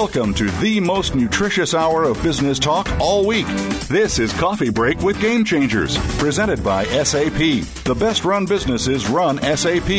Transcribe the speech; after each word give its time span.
Welcome 0.00 0.32
to 0.36 0.50
the 0.62 0.80
most 0.80 1.14
nutritious 1.14 1.74
hour 1.74 2.04
of 2.04 2.22
business 2.22 2.58
talk 2.58 2.88
all 2.98 3.26
week. 3.26 3.46
This 3.90 4.18
is 4.18 4.32
Coffee 4.32 4.70
Break 4.70 4.98
with 5.00 5.20
Game 5.20 5.44
Changers, 5.44 5.98
presented 6.16 6.64
by 6.64 6.84
SAP. 6.84 7.66
The 7.84 7.94
best 7.98 8.24
run 8.24 8.46
businesses 8.46 9.10
run 9.10 9.38
SAP. 9.42 9.90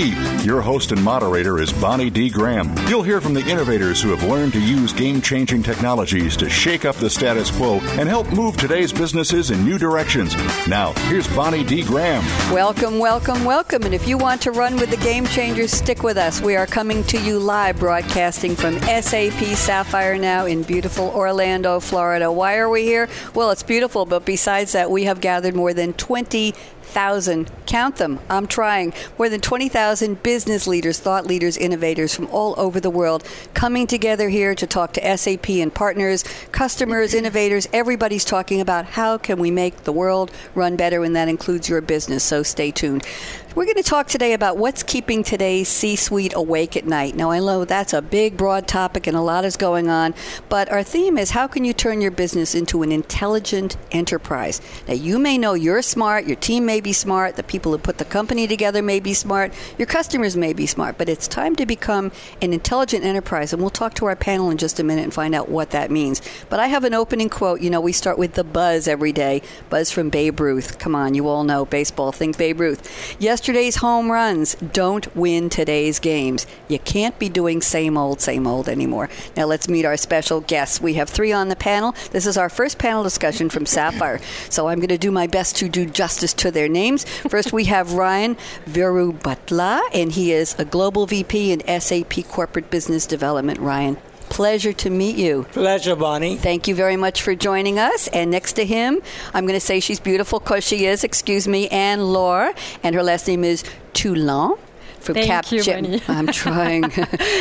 Your 0.44 0.60
host 0.60 0.92
and 0.92 1.04
moderator 1.04 1.60
is 1.60 1.72
Bonnie 1.72 2.10
D. 2.10 2.32
Graham. 2.32 2.76
You'll 2.88 3.04
hear 3.04 3.22
from 3.22 3.36
the 3.36 3.46
innovators 3.48 4.02
who 4.02 4.10
have 4.10 4.24
learned 4.24 4.54
to 4.54 4.60
use 4.60 4.92
game 4.92 5.22
changing 5.22 5.62
technologies 5.62 6.36
to 6.38 6.50
shake 6.50 6.84
up 6.84 6.96
the 6.96 7.10
status 7.10 7.52
quo 7.52 7.80
and 8.00 8.10
help 8.10 8.32
move 8.34 8.58
today's 8.58 8.92
businesses 8.92 9.52
in 9.52 9.64
new 9.64 9.78
directions. 9.78 10.36
Now, 10.68 10.94
here's 11.10 11.28
Bonnie 11.36 11.64
D. 11.64 11.84
Graham. 11.84 12.24
Welcome, 12.52 12.98
welcome, 12.98 13.44
welcome. 13.46 13.84
And 13.84 13.94
if 13.94 14.08
you 14.08 14.18
want 14.18 14.42
to 14.42 14.52
run 14.52 14.78
with 14.78 14.90
the 14.90 14.98
Game 14.98 15.28
Changers, 15.28 15.72
stick 15.72 16.02
with 16.02 16.18
us. 16.18 16.42
We 16.42 16.56
are 16.56 16.66
coming 16.66 17.04
to 17.04 17.22
you 17.22 17.38
live, 17.38 17.78
broadcasting 17.78 18.56
from 18.56 18.80
SAP 18.80 19.56
Sapphire 19.92 20.18
now 20.18 20.46
in 20.46 20.64
beautiful 20.64 21.10
Orlando, 21.10 21.82
Florida. 21.82 22.32
Why 22.32 22.56
are 22.60 22.70
we 22.70 22.84
here? 22.84 23.10
Well, 23.36 23.52
it's 23.52 23.62
beautiful, 23.62 24.06
but 24.06 24.24
besides 24.24 24.72
that, 24.72 24.90
we 24.90 25.04
have 25.04 25.20
gathered 25.20 25.54
more 25.54 25.74
than 25.74 25.92
20 25.92 26.54
thousand. 26.92 27.50
Count 27.66 27.96
them. 27.96 28.20
I'm 28.30 28.48
trying. 28.48 28.94
More 29.18 29.30
than 29.30 29.40
20,000 29.40 30.22
business 30.24 30.68
leaders, 30.68 31.00
thought 31.00 31.26
leaders, 31.26 31.58
innovators 31.58 32.14
from 32.14 32.28
all 32.28 32.54
over 32.58 32.80
the 32.80 32.90
world 32.90 33.24
coming 33.54 33.88
together 33.88 34.30
here 34.30 34.54
to 34.56 34.68
talk 34.68 34.94
to 34.94 35.18
SAP 35.18 35.50
and 35.50 35.74
partners, 35.74 36.24
customers, 36.52 37.14
innovators. 37.14 37.68
Everybody's 37.72 38.26
talking 38.26 38.60
about 38.62 38.86
how 38.86 39.18
can 39.18 39.40
we 39.40 39.52
make 39.52 39.84
the 39.84 39.94
world 39.94 40.32
run 40.54 40.76
better, 40.76 41.04
and 41.04 41.16
that 41.16 41.30
includes 41.30 41.70
your 41.70 41.82
business. 41.82 42.24
So 42.24 42.44
stay 42.44 42.72
tuned. 42.72 43.06
We're 43.54 43.66
going 43.66 43.76
to 43.76 43.84
talk 43.84 44.08
today 44.08 44.32
about 44.32 44.56
what's 44.56 44.82
keeping 44.82 45.24
today's 45.24 45.68
C 45.68 45.98
suite 45.98 46.32
awake 46.34 46.78
at 46.78 46.86
night. 46.86 47.18
Now, 47.18 47.32
I 47.32 47.40
know 47.40 47.66
that's 47.66 47.92
a 47.92 48.02
big, 48.02 48.38
broad 48.38 48.66
topic 48.66 49.08
and 49.08 49.18
a 49.18 49.20
lot 49.20 49.44
is 49.44 49.58
going 49.58 49.90
on, 49.90 50.14
but 50.48 50.72
our 50.72 50.84
theme 50.84 51.18
is 51.18 51.32
how 51.32 51.48
can 51.48 51.66
you 51.66 51.74
turn 51.74 52.00
your 52.00 52.12
business 52.12 52.56
into 52.56 52.82
an 52.82 52.94
intelligent 52.94 53.76
enterprise? 53.92 54.62
Now, 54.88 54.94
you 54.94 55.20
may 55.20 55.38
know 55.38 55.54
you're 55.54 55.82
smart, 55.82 56.28
your 56.28 56.38
team 56.38 56.66
may 56.66 56.80
be 56.80 56.94
smart, 56.94 57.36
the 57.36 57.44
people 57.44 57.74
who 57.74 57.78
put 57.78 57.98
the 57.98 58.06
company 58.06 58.48
together 58.48 58.82
may 58.82 59.02
be 59.02 59.14
smart, 59.14 59.54
your 59.78 59.86
customers 59.86 60.38
may 60.38 60.54
be 60.54 60.66
smart, 60.66 60.98
but 60.98 61.10
it's 61.10 61.28
time 61.28 61.58
to 61.58 61.66
become 61.66 62.14
an 62.42 62.54
intelligent 62.54 63.04
enterprise. 63.04 63.52
And 63.52 63.62
we'll 63.62 63.70
talk 63.70 63.96
to 63.96 64.06
our 64.06 64.16
panel 64.16 64.50
in 64.50 64.60
just 64.60 64.80
a 64.80 64.84
minute 64.84 65.04
and 65.04 65.14
find 65.14 65.36
out 65.36 65.50
what 65.50 65.72
that 65.72 65.92
means. 65.92 66.22
But 66.48 66.62
I 66.62 66.68
have 66.68 66.86
an 66.86 66.94
opening 66.94 67.28
quote. 67.28 67.60
You 67.60 67.70
know, 67.70 67.82
we 67.82 67.92
start 67.92 68.18
with 68.18 68.36
the 68.36 68.46
buzz 68.46 68.88
every 68.88 69.12
day. 69.12 69.42
Buzz 69.70 69.92
from 69.92 70.10
Babe 70.10 70.40
Ruth. 70.40 70.80
Come 70.80 70.96
on, 70.96 71.16
you 71.16 71.28
all 71.28 71.44
know 71.44 71.66
baseball. 71.66 72.14
Think 72.14 72.38
Babe 72.38 72.62
Ruth. 72.62 73.18
Yes, 73.20 73.41
yesterday's 73.42 73.78
home 73.78 74.12
runs 74.12 74.54
don't 74.54 75.16
win 75.16 75.50
today's 75.50 75.98
games. 75.98 76.46
You 76.68 76.78
can't 76.78 77.18
be 77.18 77.28
doing 77.28 77.60
same 77.60 77.98
old, 77.98 78.22
same 78.22 78.46
old 78.46 78.70
anymore. 78.70 79.10
Now 79.36 79.46
let's 79.46 79.68
meet 79.68 79.84
our 79.84 79.98
special 79.98 80.42
guests. 80.42 80.80
We 80.80 80.94
have 80.94 81.10
three 81.10 81.32
on 81.32 81.48
the 81.48 81.56
panel. 81.56 81.96
This 82.12 82.28
is 82.28 82.38
our 82.38 82.50
first 82.50 82.78
panel 82.78 83.02
discussion 83.02 83.50
from 83.50 83.66
Sapphire. 83.66 84.20
So 84.52 84.68
I'm 84.68 84.78
going 84.78 84.90
to 84.90 84.98
do 85.00 85.10
my 85.10 85.26
best 85.26 85.56
to 85.56 85.70
do 85.70 85.88
justice 85.88 86.36
to 86.36 86.52
their 86.52 86.70
names. 86.70 87.04
First, 87.04 87.52
we 87.52 87.64
have 87.64 87.94
Ryan 87.94 88.38
Virubatla, 88.68 89.82
and 89.92 90.12
he 90.12 90.34
is 90.34 90.54
a 90.60 90.66
global 90.66 91.08
VP 91.08 91.52
in 91.52 91.82
SAP 91.82 92.28
Corporate 92.28 92.70
Business 92.70 93.08
Development. 93.08 93.58
Ryan, 93.58 93.98
pleasure 94.32 94.74
to 94.74 94.90
meet 94.90 95.18
you. 95.18 95.46
Pleasure, 95.52 95.96
Bonnie. 95.96 96.38
Thank 96.38 96.68
you 96.68 96.74
very 96.74 96.96
much 96.96 97.22
for 97.22 97.36
joining 97.36 97.78
us. 97.78 98.08
And 98.08 98.32
next 98.32 98.54
to 98.54 98.66
him, 98.66 99.02
I'm 99.34 99.46
going 99.46 99.60
to 99.60 99.66
say 99.66 99.80
she's 99.82 100.00
beautiful 100.00 100.40
because 100.40 100.64
she 100.64 100.86
is, 100.86 101.04
excuse 101.04 101.48
me, 101.48 101.68
Anne 101.68 102.00
Laure, 102.00 102.54
and 102.82 102.96
her 102.96 103.04
last 103.04 103.28
name 103.28 103.44
is 103.44 103.64
Thieullent 103.94 104.58
from 105.02 105.16
Thank 105.16 105.28
Cap 105.28 105.52
you, 105.52 105.62
Gem- 105.62 106.00
I'm 106.08 106.28
trying. 106.28 106.84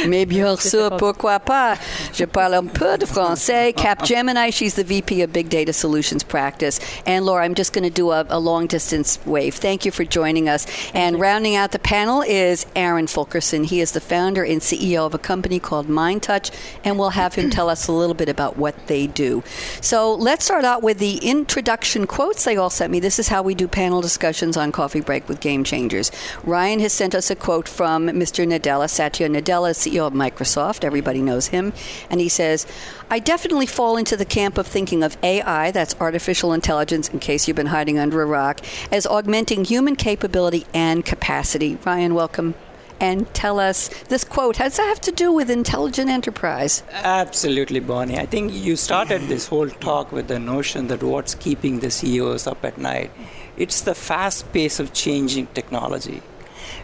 Mais 0.08 0.26
bien 0.26 0.56
sûr, 0.56 0.90
pourquoi 0.96 1.38
pas? 1.38 1.78
Je 2.12 2.24
parle 2.24 2.54
un 2.54 2.66
peu 2.66 2.96
de 2.98 3.06
français. 3.06 3.72
Capgemini, 3.74 4.52
she's 4.52 4.74
the 4.74 4.84
VP 4.84 5.22
of 5.22 5.32
Big 5.32 5.48
Data 5.48 5.72
Solutions 5.72 6.24
Practice. 6.24 6.80
And 7.06 7.24
Laura, 7.26 7.44
I'm 7.44 7.54
just 7.54 7.72
going 7.72 7.84
to 7.84 7.90
do 7.90 8.10
a, 8.10 8.24
a, 8.28 8.38
long 8.38 8.66
distance 8.66 9.18
wave. 9.26 9.54
Thank 9.54 9.84
you 9.84 9.92
for 9.92 10.04
joining 10.04 10.48
us. 10.48 10.66
And 10.94 11.20
rounding 11.20 11.56
out 11.56 11.72
the 11.72 11.78
panel 11.78 12.22
is 12.22 12.66
Aaron 12.74 13.06
Fulkerson. 13.06 13.64
He 13.64 13.80
is 13.80 13.92
the 13.92 14.00
founder 14.00 14.42
and 14.44 14.60
CEO 14.60 15.06
of 15.06 15.14
a 15.14 15.18
company 15.18 15.60
called 15.60 15.88
MindTouch, 15.88 16.50
and 16.84 16.98
we'll 16.98 17.10
have 17.10 17.34
him 17.34 17.50
tell 17.50 17.68
us 17.68 17.86
a 17.86 17.92
little 17.92 18.14
bit 18.14 18.28
about 18.28 18.56
what 18.56 18.86
they 18.86 19.06
do. 19.06 19.42
So 19.80 20.14
let's 20.14 20.44
start 20.44 20.64
out 20.64 20.82
with 20.82 20.98
the 20.98 21.18
introduction 21.18 22.06
quotes 22.06 22.44
they 22.44 22.56
all 22.56 22.70
sent 22.70 22.90
me. 22.90 23.00
This 23.00 23.18
is 23.18 23.28
how 23.28 23.42
we 23.42 23.54
do 23.54 23.68
panel 23.68 24.00
discussions 24.00 24.56
on 24.56 24.72
Coffee 24.72 25.00
Break 25.00 25.28
with 25.28 25.40
Game 25.40 25.64
Changers. 25.64 26.10
Ryan 26.44 26.80
has 26.80 26.92
sent 26.92 27.14
us 27.14 27.30
a 27.30 27.36
quote 27.36 27.49
quote 27.50 27.66
from 27.66 28.06
Mr. 28.06 28.46
Nadella, 28.46 28.88
Satya 28.88 29.28
Nadella, 29.28 29.72
CEO 29.74 30.06
of 30.06 30.12
Microsoft. 30.12 30.84
Everybody 30.84 31.20
knows 31.20 31.48
him. 31.48 31.72
And 32.08 32.20
he 32.20 32.28
says, 32.28 32.64
I 33.10 33.18
definitely 33.18 33.66
fall 33.66 33.96
into 33.96 34.16
the 34.16 34.24
camp 34.24 34.56
of 34.56 34.68
thinking 34.68 35.02
of 35.02 35.18
AI, 35.24 35.72
that's 35.72 35.96
artificial 35.98 36.52
intelligence, 36.52 37.08
in 37.08 37.18
case 37.18 37.48
you've 37.48 37.56
been 37.56 37.74
hiding 37.74 37.98
under 37.98 38.22
a 38.22 38.24
rock, 38.24 38.60
as 38.92 39.04
augmenting 39.04 39.64
human 39.64 39.96
capability 39.96 40.64
and 40.72 41.04
capacity. 41.04 41.76
Ryan, 41.84 42.14
welcome 42.14 42.54
and 43.00 43.26
tell 43.34 43.58
us 43.58 43.88
this 44.04 44.22
quote. 44.22 44.58
How 44.58 44.66
does 44.66 44.76
that 44.76 44.86
have 44.86 45.00
to 45.00 45.10
do 45.10 45.32
with 45.32 45.50
intelligent 45.50 46.08
enterprise? 46.08 46.84
Absolutely, 46.92 47.80
Bonnie. 47.80 48.16
I 48.16 48.26
think 48.26 48.52
you 48.52 48.76
started 48.76 49.22
this 49.22 49.48
whole 49.48 49.70
talk 49.70 50.12
with 50.12 50.28
the 50.28 50.38
notion 50.38 50.86
that 50.86 51.02
what's 51.02 51.34
keeping 51.34 51.80
the 51.80 51.90
CEOs 51.90 52.46
up 52.46 52.64
at 52.64 52.78
night. 52.78 53.10
It's 53.56 53.80
the 53.80 53.96
fast 53.96 54.52
pace 54.52 54.78
of 54.78 54.92
changing 54.92 55.48
technology. 55.48 56.22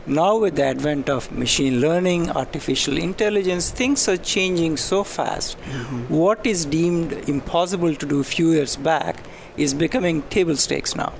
Now, 0.06 0.36
with 0.36 0.54
the 0.54 0.64
advent 0.64 1.08
of 1.10 1.32
machine 1.32 1.80
learning, 1.80 2.30
artificial 2.30 2.96
intelligence, 2.96 3.70
things 3.70 4.08
are 4.08 4.16
changing 4.16 4.76
so 4.76 5.02
fast. 5.02 5.58
Mm-hmm. 5.58 6.14
What 6.14 6.46
is 6.46 6.64
deemed 6.64 7.12
impossible 7.28 7.94
to 7.96 8.06
do 8.06 8.20
a 8.20 8.24
few 8.24 8.52
years 8.52 8.76
back 8.76 9.24
is 9.56 9.74
becoming 9.74 10.22
table 10.22 10.56
stakes 10.56 10.94
now. 10.94 11.12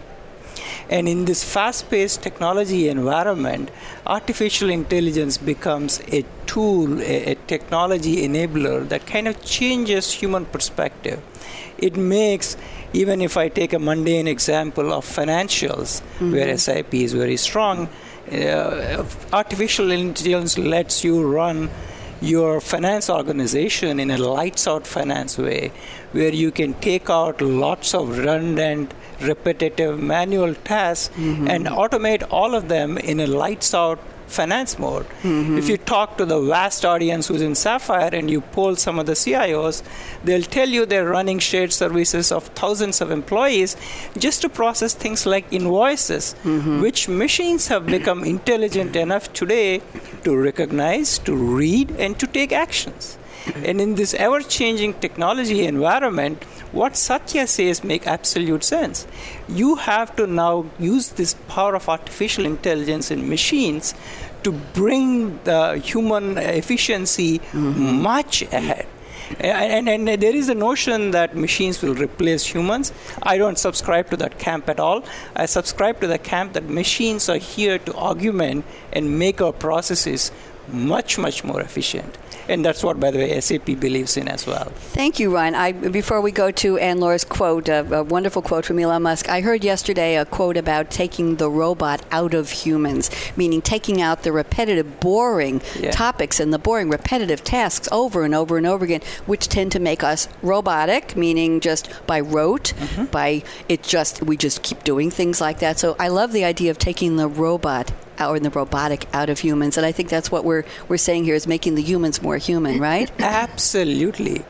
And 0.89 1.09
in 1.09 1.25
this 1.25 1.43
fast 1.43 1.91
paced 1.91 2.23
technology 2.23 2.89
environment, 2.89 3.73
artificial 4.07 4.71
intelligence 4.71 5.37
becomes 5.37 6.01
a 6.13 6.25
tool, 6.47 7.01
a, 7.01 7.33
a, 7.33 7.35
technology 7.35 8.27
enabler 8.29 8.89
that 8.89 9.05
kind 9.05 9.27
of 9.27 9.45
changes 9.45 10.13
human 10.13 10.45
perspective. 10.45 11.21
It 11.77 11.97
makes, 11.97 12.57
even 12.93 13.21
if 13.21 13.37
I 13.37 13.49
take 13.49 13.73
a 13.73 13.81
mundane 13.81 14.29
example 14.29 14.93
of 14.93 15.05
financials, 15.05 16.03
mm-hmm. 16.03 16.33
where 16.33 16.57
SAP 16.57 16.95
is 16.95 17.13
very 17.15 17.37
strong, 17.37 17.89
uh, 18.33 19.05
artificial 19.33 19.91
intelligence 19.91 20.59
lets 20.59 21.05
you 21.05 21.27
run 21.27 21.71
your 22.21 22.61
finance 22.61 23.11
organization 23.11 24.01
in 24.01 24.11
a 24.11 24.17
lights 24.17 24.67
out 24.67 24.87
finance 24.87 25.37
way 25.37 25.71
where 26.13 26.33
you 26.33 26.51
can 26.51 26.73
take 26.75 27.11
out 27.11 27.41
lots 27.41 27.95
of 27.95 28.19
redundant 28.19 28.93
repetitive 29.21 29.99
manual 30.01 30.55
tasks 30.55 31.15
mm-hmm. 31.15 31.49
and 31.49 31.67
automate 31.67 32.27
all 32.31 32.55
of 32.55 32.69
them 32.69 32.97
in 32.99 33.21
a 33.21 33.27
lights 33.27 33.75
out 33.75 33.99
finance 34.27 34.79
mode. 34.79 35.07
Mm-hmm. 35.23 35.59
If 35.59 35.69
you 35.69 35.77
talk 35.77 36.17
to 36.19 36.25
the 36.25 36.41
vast 36.41 36.85
audience 36.85 37.29
who's 37.29 37.43
in 37.43 37.55
Sapphire 37.55 38.11
and 38.13 38.31
you 38.31 38.41
poll 38.41 38.77
some 38.77 38.99
of 38.99 39.07
the 39.07 39.13
CIOs, 39.13 39.83
they'll 40.25 40.43
tell 40.43 40.69
you 40.69 40.87
they're 40.87 41.09
running 41.09 41.39
shared 41.39 41.73
services 41.73 42.33
of 42.33 42.45
thousands 42.49 43.01
of 43.01 43.11
employees 43.11 43.77
just 44.19 44.43
to 44.43 44.49
process 44.49 44.95
things 44.95 45.27
like 45.27 45.45
invoices, 45.53 46.35
mm-hmm. 46.43 46.81
which 46.81 47.09
machines 47.09 47.69
have 47.69 47.87
become 47.97 48.25
intelligent 48.25 48.97
enough 48.97 49.33
today 49.33 49.81
to 50.25 50.37
recognize, 50.37 51.19
to 51.21 51.35
read, 51.35 51.91
and 51.99 52.19
to 52.19 52.27
take 52.27 52.53
actions. 52.53 53.19
And 53.55 53.81
in 53.81 53.95
this 53.95 54.15
ever 54.15 54.41
changing 54.41 54.95
technology 54.95 55.65
environment, 55.67 56.43
what 56.73 56.97
Satya 56.97 57.47
says 57.47 57.85
make 57.85 58.07
absolute 58.07 58.65
sense. 58.65 59.07
You 59.49 59.77
have 59.77 60.15
to 60.17 60.27
now 60.27 60.67
use 60.79 61.11
this 61.11 61.35
power 61.49 61.75
of 61.75 61.89
artificial 61.89 62.45
intelligence 62.45 63.11
in 63.11 63.29
machines 63.29 63.95
to 64.43 64.53
bring 64.53 65.39
the 65.45 65.79
human 65.79 66.39
efficiency 66.39 67.39
mm-hmm. 67.39 68.03
much 68.03 68.43
ahead. 68.43 68.87
And, 69.41 69.89
and, 69.89 70.09
and, 70.09 70.23
there 70.23 70.37
is 70.37 70.49
a 70.49 70.55
notion 70.55 71.11
that 71.11 71.35
machines 71.35 71.83
will 71.83 71.95
replace 71.95 72.47
humans. 72.47 72.93
I 73.23 73.39
don't 73.39 73.59
subscribe 73.59 74.09
to 74.11 74.17
that 74.19 74.39
camp 74.39 74.69
at 74.69 74.79
all. 74.79 75.05
I 75.35 75.47
subscribe 75.47 76.01
to 76.03 76.07
the 76.07 76.19
camp 76.19 76.53
that 76.53 76.69
machines 76.69 77.29
are 77.29 77.39
here 77.39 77.79
to 77.79 77.95
augment 77.95 78.65
and 78.93 79.19
make 79.19 79.41
our 79.41 79.53
processes 79.53 80.31
much, 80.69 81.19
much 81.19 81.45
more 81.45 81.61
efficient. 81.61 82.19
And 82.49 82.65
that's 82.65 82.85
what, 82.85 83.01
by 83.01 83.11
the 83.11 83.19
way, 83.19 83.41
SAP 83.41 83.65
believes 83.81 84.17
in 84.17 84.29
as 84.29 84.47
well. 84.47 84.67
Thank 84.95 85.19
you, 85.19 85.35
Ryan. 85.35 85.55
I, 85.55 85.73
before 85.73 86.21
we 86.21 86.31
go 86.31 86.51
to 86.53 86.79
Anne 86.79 87.01
Laura's 87.01 87.25
quote, 87.25 87.69
a, 87.69 87.81
a, 87.93 88.03
wonderful 88.05 88.41
quote 88.41 88.65
from 88.65 88.79
Elon 88.79 89.03
Musk, 89.03 89.29
I 89.29 89.41
heard 89.41 89.65
yesterday 89.65 90.17
a 90.17 90.25
quote 90.25 90.57
about 90.57 90.91
taking 90.91 91.37
the 91.37 91.51
robot 91.51 92.03
out 92.13 92.35
of 92.35 92.51
humans, 92.51 93.11
meaning 93.37 93.63
taking 93.63 94.01
out 94.01 94.23
the 94.23 94.33
repetitive, 94.33 95.01
boring 95.01 95.61
yeah. 95.79 95.91
topics 95.91 96.39
and 96.39 96.53
the 96.53 96.59
boring, 96.59 96.89
repetitive 96.89 97.43
tasks 97.43 97.89
over 97.91 98.25
and 98.25 98.35
over 98.35 98.57
and 98.57 98.67
over 98.67 98.85
again, 98.85 99.03
which 99.27 99.49
tend 99.49 99.73
to 99.73 99.81
make 99.81 100.05
us 100.05 100.29
robotic, 100.43 101.17
meaning 101.17 101.61
just 101.61 101.91
by 102.07 102.21
rote, 102.21 102.75
mm-hmm. 102.77 103.07
by 103.07 103.43
it 103.69 103.83
just, 103.83 104.23
we 104.23 104.37
just 104.37 104.63
keep 104.63 104.85
doing 104.85 105.11
things 105.11 105.41
like 105.41 105.59
that. 105.59 105.79
So 105.79 105.97
I 105.99 106.09
love 106.09 106.33
the 106.33 106.45
idea 106.45 106.71
of 106.71 106.79
taking 106.79 107.17
the 107.17 107.29
robot 107.29 107.93
or 108.21 108.37
in 108.37 108.43
the 108.43 108.51
robotic 108.51 109.07
out 109.13 109.29
of 109.29 109.39
humans. 109.39 109.77
And 109.77 109.87
I 109.87 109.93
think 109.93 110.09
that's 110.09 110.31
what 110.31 110.45
we're 110.45 110.65
we're 110.89 110.97
saying 110.97 111.25
here 111.25 111.35
is 111.35 111.47
making 111.47 111.75
the 111.75 111.83
humans 111.83 112.23
more 112.23 112.37
human, 112.37 112.79
right? 112.81 113.11
Absolutely. 113.21 114.45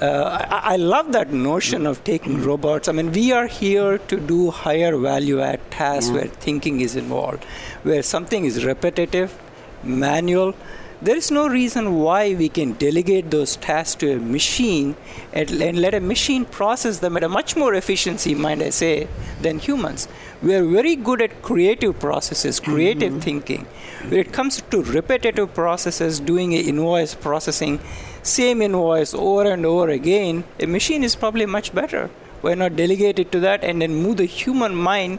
Uh, 0.00 0.46
I, 0.48 0.74
I, 0.74 0.76
love 0.76 1.10
that 1.12 1.32
notion 1.32 1.84
of 1.84 2.04
taking 2.04 2.42
robots. 2.44 2.86
I 2.86 2.92
mean, 2.92 3.10
we 3.10 3.32
are 3.32 3.48
here 3.48 3.98
to 3.98 4.20
do 4.20 4.52
higher 4.52 4.96
value 4.96 5.40
add 5.40 5.70
tasks 5.72 6.08
yeah. 6.08 6.14
where 6.14 6.26
thinking 6.26 6.80
is 6.80 6.94
involved, 6.94 7.42
where 7.82 8.04
something 8.04 8.44
is 8.44 8.64
repetitive, 8.64 9.36
manual, 9.82 10.54
there 11.00 11.16
is 11.16 11.30
no 11.30 11.46
reason 11.46 11.94
why 12.00 12.34
we 12.34 12.48
can 12.48 12.72
delegate 12.72 13.30
those 13.30 13.54
tasks 13.54 13.94
to 13.96 14.14
a 14.14 14.18
machine 14.18 14.96
and, 15.32 15.48
and, 15.50 15.80
let 15.80 15.94
a 15.94 16.00
machine 16.00 16.44
process 16.44 16.98
them 16.98 17.16
at 17.16 17.22
a 17.22 17.28
much 17.28 17.54
more 17.54 17.72
efficiency, 17.74 18.34
might 18.34 18.60
I 18.60 18.70
say, 18.70 19.06
than 19.40 19.60
humans. 19.60 20.08
We 20.40 20.54
are 20.54 20.64
very 20.64 20.94
good 20.94 21.20
at 21.20 21.42
creative 21.42 21.98
processes, 21.98 22.60
creative 22.60 23.14
mm-hmm. 23.14 23.20
thinking. 23.20 23.66
When 24.02 24.20
it 24.20 24.32
comes 24.32 24.62
to 24.70 24.84
repetitive 24.84 25.52
processes, 25.52 26.20
doing 26.20 26.52
a 26.52 26.60
invoice 26.60 27.16
processing, 27.16 27.80
same 28.22 28.62
invoice 28.62 29.14
over 29.14 29.50
and 29.50 29.66
over 29.66 29.88
again, 29.88 30.44
a 30.60 30.66
machine 30.66 31.02
is 31.02 31.16
probably 31.16 31.46
much 31.46 31.74
better. 31.74 32.08
Why 32.40 32.54
not 32.54 32.76
delegate 32.76 33.18
it 33.18 33.32
to 33.32 33.40
that 33.40 33.64
and 33.64 33.82
then 33.82 33.96
move 33.96 34.18
the 34.18 34.26
human 34.26 34.76
mind 34.76 35.18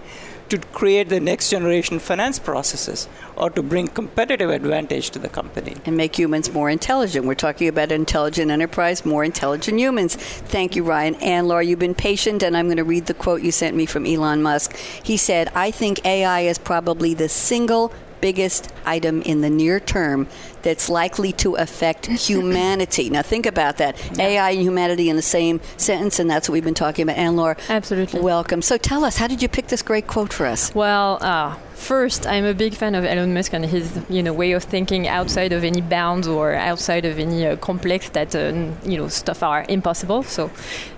to 0.49 0.57
create 0.57 1.09
the 1.09 1.19
next 1.19 1.49
generation 1.49 1.99
finance 1.99 2.39
processes 2.39 3.07
or 3.35 3.49
to 3.51 3.63
bring 3.63 3.87
competitive 3.87 4.49
advantage 4.49 5.09
to 5.11 5.19
the 5.19 5.29
company. 5.29 5.75
And 5.85 5.95
make 5.95 6.17
humans 6.17 6.51
more 6.51 6.69
intelligent. 6.69 7.25
We're 7.25 7.35
talking 7.35 7.67
about 7.67 7.91
intelligent 7.91 8.51
enterprise, 8.51 9.05
more 9.05 9.23
intelligent 9.23 9.79
humans. 9.79 10.15
Thank 10.15 10.75
you, 10.75 10.83
Ryan. 10.83 11.15
And 11.15 11.47
Laura, 11.47 11.63
you've 11.63 11.79
been 11.79 11.95
patient, 11.95 12.43
and 12.43 12.57
I'm 12.57 12.65
going 12.65 12.77
to 12.77 12.83
read 12.83 13.05
the 13.05 13.13
quote 13.13 13.41
you 13.41 13.51
sent 13.51 13.75
me 13.75 13.85
from 13.85 14.05
Elon 14.05 14.41
Musk. 14.41 14.75
He 14.75 15.17
said, 15.17 15.51
I 15.55 15.71
think 15.71 16.05
AI 16.05 16.41
is 16.41 16.57
probably 16.57 17.13
the 17.13 17.29
single 17.29 17.93
biggest 18.21 18.71
item 18.85 19.21
in 19.23 19.41
the 19.41 19.49
near 19.49 19.79
term 19.79 20.27
that's 20.61 20.89
likely 20.89 21.31
to 21.33 21.55
affect 21.55 22.05
humanity. 22.29 23.09
now, 23.09 23.21
think 23.21 23.45
about 23.45 23.77
that. 23.77 23.97
Yeah. 24.17 24.25
AI 24.25 24.49
and 24.51 24.61
humanity 24.61 25.09
in 25.09 25.15
the 25.15 25.21
same 25.21 25.61
sentence, 25.77 26.19
and 26.19 26.29
that's 26.29 26.49
what 26.49 26.53
we've 26.53 26.63
been 26.63 26.73
talking 26.73 27.03
about. 27.03 27.17
And 27.17 27.35
Laura, 27.35 27.57
absolutely 27.69 28.21
welcome. 28.21 28.61
So, 28.61 28.77
tell 28.77 29.03
us, 29.05 29.17
how 29.17 29.27
did 29.27 29.41
you 29.41 29.47
pick 29.49 29.67
this 29.67 29.81
great 29.81 30.07
quote 30.07 30.33
for 30.33 30.45
us? 30.45 30.73
Well, 30.75 31.17
uh, 31.21 31.55
First, 31.79 32.27
I'm 32.27 32.43
a 32.43 32.53
big 32.53 32.73
fan 32.75 32.93
of 32.93 33.05
Elon 33.05 33.33
Musk 33.33 33.53
and 33.53 33.65
his 33.65 33.97
you 34.09 34.21
know 34.21 34.33
way 34.33 34.51
of 34.51 34.63
thinking 34.63 35.07
outside 35.07 35.53
of 35.53 35.63
any 35.63 35.79
bounds 35.81 36.27
or 36.27 36.53
outside 36.53 37.05
of 37.05 37.17
any 37.17 37.47
uh, 37.47 37.55
complex 37.55 38.09
that 38.09 38.35
uh, 38.35 38.53
you 38.83 38.97
know 38.97 39.07
stuff 39.07 39.41
are 39.41 39.65
impossible. 39.69 40.23
So 40.23 40.51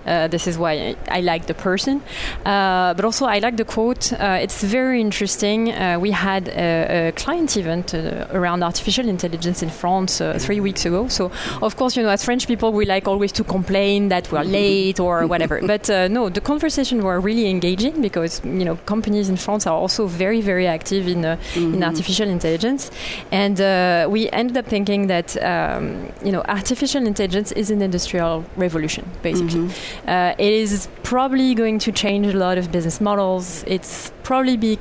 uh, 0.04 0.26
this 0.26 0.46
is 0.48 0.58
why 0.58 0.72
I, 0.72 1.18
I 1.18 1.20
like 1.20 1.46
the 1.46 1.54
person, 1.54 2.02
uh, 2.44 2.94
but 2.94 3.04
also 3.04 3.26
I 3.26 3.38
like 3.38 3.56
the 3.56 3.64
quote. 3.64 4.12
Uh, 4.12 4.38
it's 4.42 4.62
very 4.64 5.00
interesting. 5.00 5.72
Uh, 5.72 5.98
we 6.00 6.10
had 6.10 6.48
a, 6.48 7.08
a 7.08 7.12
client 7.12 7.56
event 7.56 7.94
around 7.94 8.64
artificial 8.64 9.08
intelligence 9.08 9.62
in 9.62 9.70
France 9.70 10.20
three 10.38 10.60
weeks 10.60 10.84
ago. 10.84 11.06
So 11.06 11.30
of 11.62 11.76
course 11.76 11.96
you 11.96 12.02
know 12.02 12.10
as 12.10 12.24
French 12.24 12.48
people 12.48 12.72
we 12.72 12.86
like 12.86 13.06
always 13.06 13.30
to 13.32 13.44
complain 13.44 14.08
that 14.08 14.30
we're 14.32 14.42
late 14.42 14.98
or 14.98 15.26
whatever. 15.32 15.60
but 15.64 15.88
no, 16.10 16.28
the 16.28 16.40
conversation 16.40 17.02
were 17.04 17.20
really 17.20 17.48
engaging 17.48 18.02
because 18.02 18.42
you 18.44 18.64
know 18.64 18.76
companies 18.84 19.28
in 19.28 19.36
France 19.36 19.66
are 19.66 19.76
also 19.76 20.06
very 20.06 20.40
very 20.40 20.71
active 20.72 21.06
in, 21.08 21.24
uh, 21.24 21.36
mm-hmm. 21.36 21.74
in 21.74 21.84
artificial 21.84 22.28
intelligence. 22.28 22.90
And 23.30 23.60
uh, 23.60 24.08
we 24.10 24.30
ended 24.30 24.56
up 24.56 24.66
thinking 24.66 25.06
that 25.08 25.28
um, 25.42 26.12
you 26.24 26.32
know 26.32 26.42
artificial 26.48 27.06
intelligence 27.06 27.52
is 27.52 27.70
an 27.70 27.80
industrial 27.82 28.44
revolution, 28.56 29.04
basically. 29.22 29.60
Mm-hmm. 29.60 30.08
Uh, 30.08 30.34
it 30.38 30.52
is 30.52 30.88
probably 31.02 31.54
going 31.54 31.78
to 31.80 31.92
change 31.92 32.26
a 32.26 32.36
lot 32.36 32.58
of 32.58 32.72
business 32.72 33.00
models. 33.00 33.64
It's 33.66 34.12
probably 34.22 34.56
be 34.56 34.78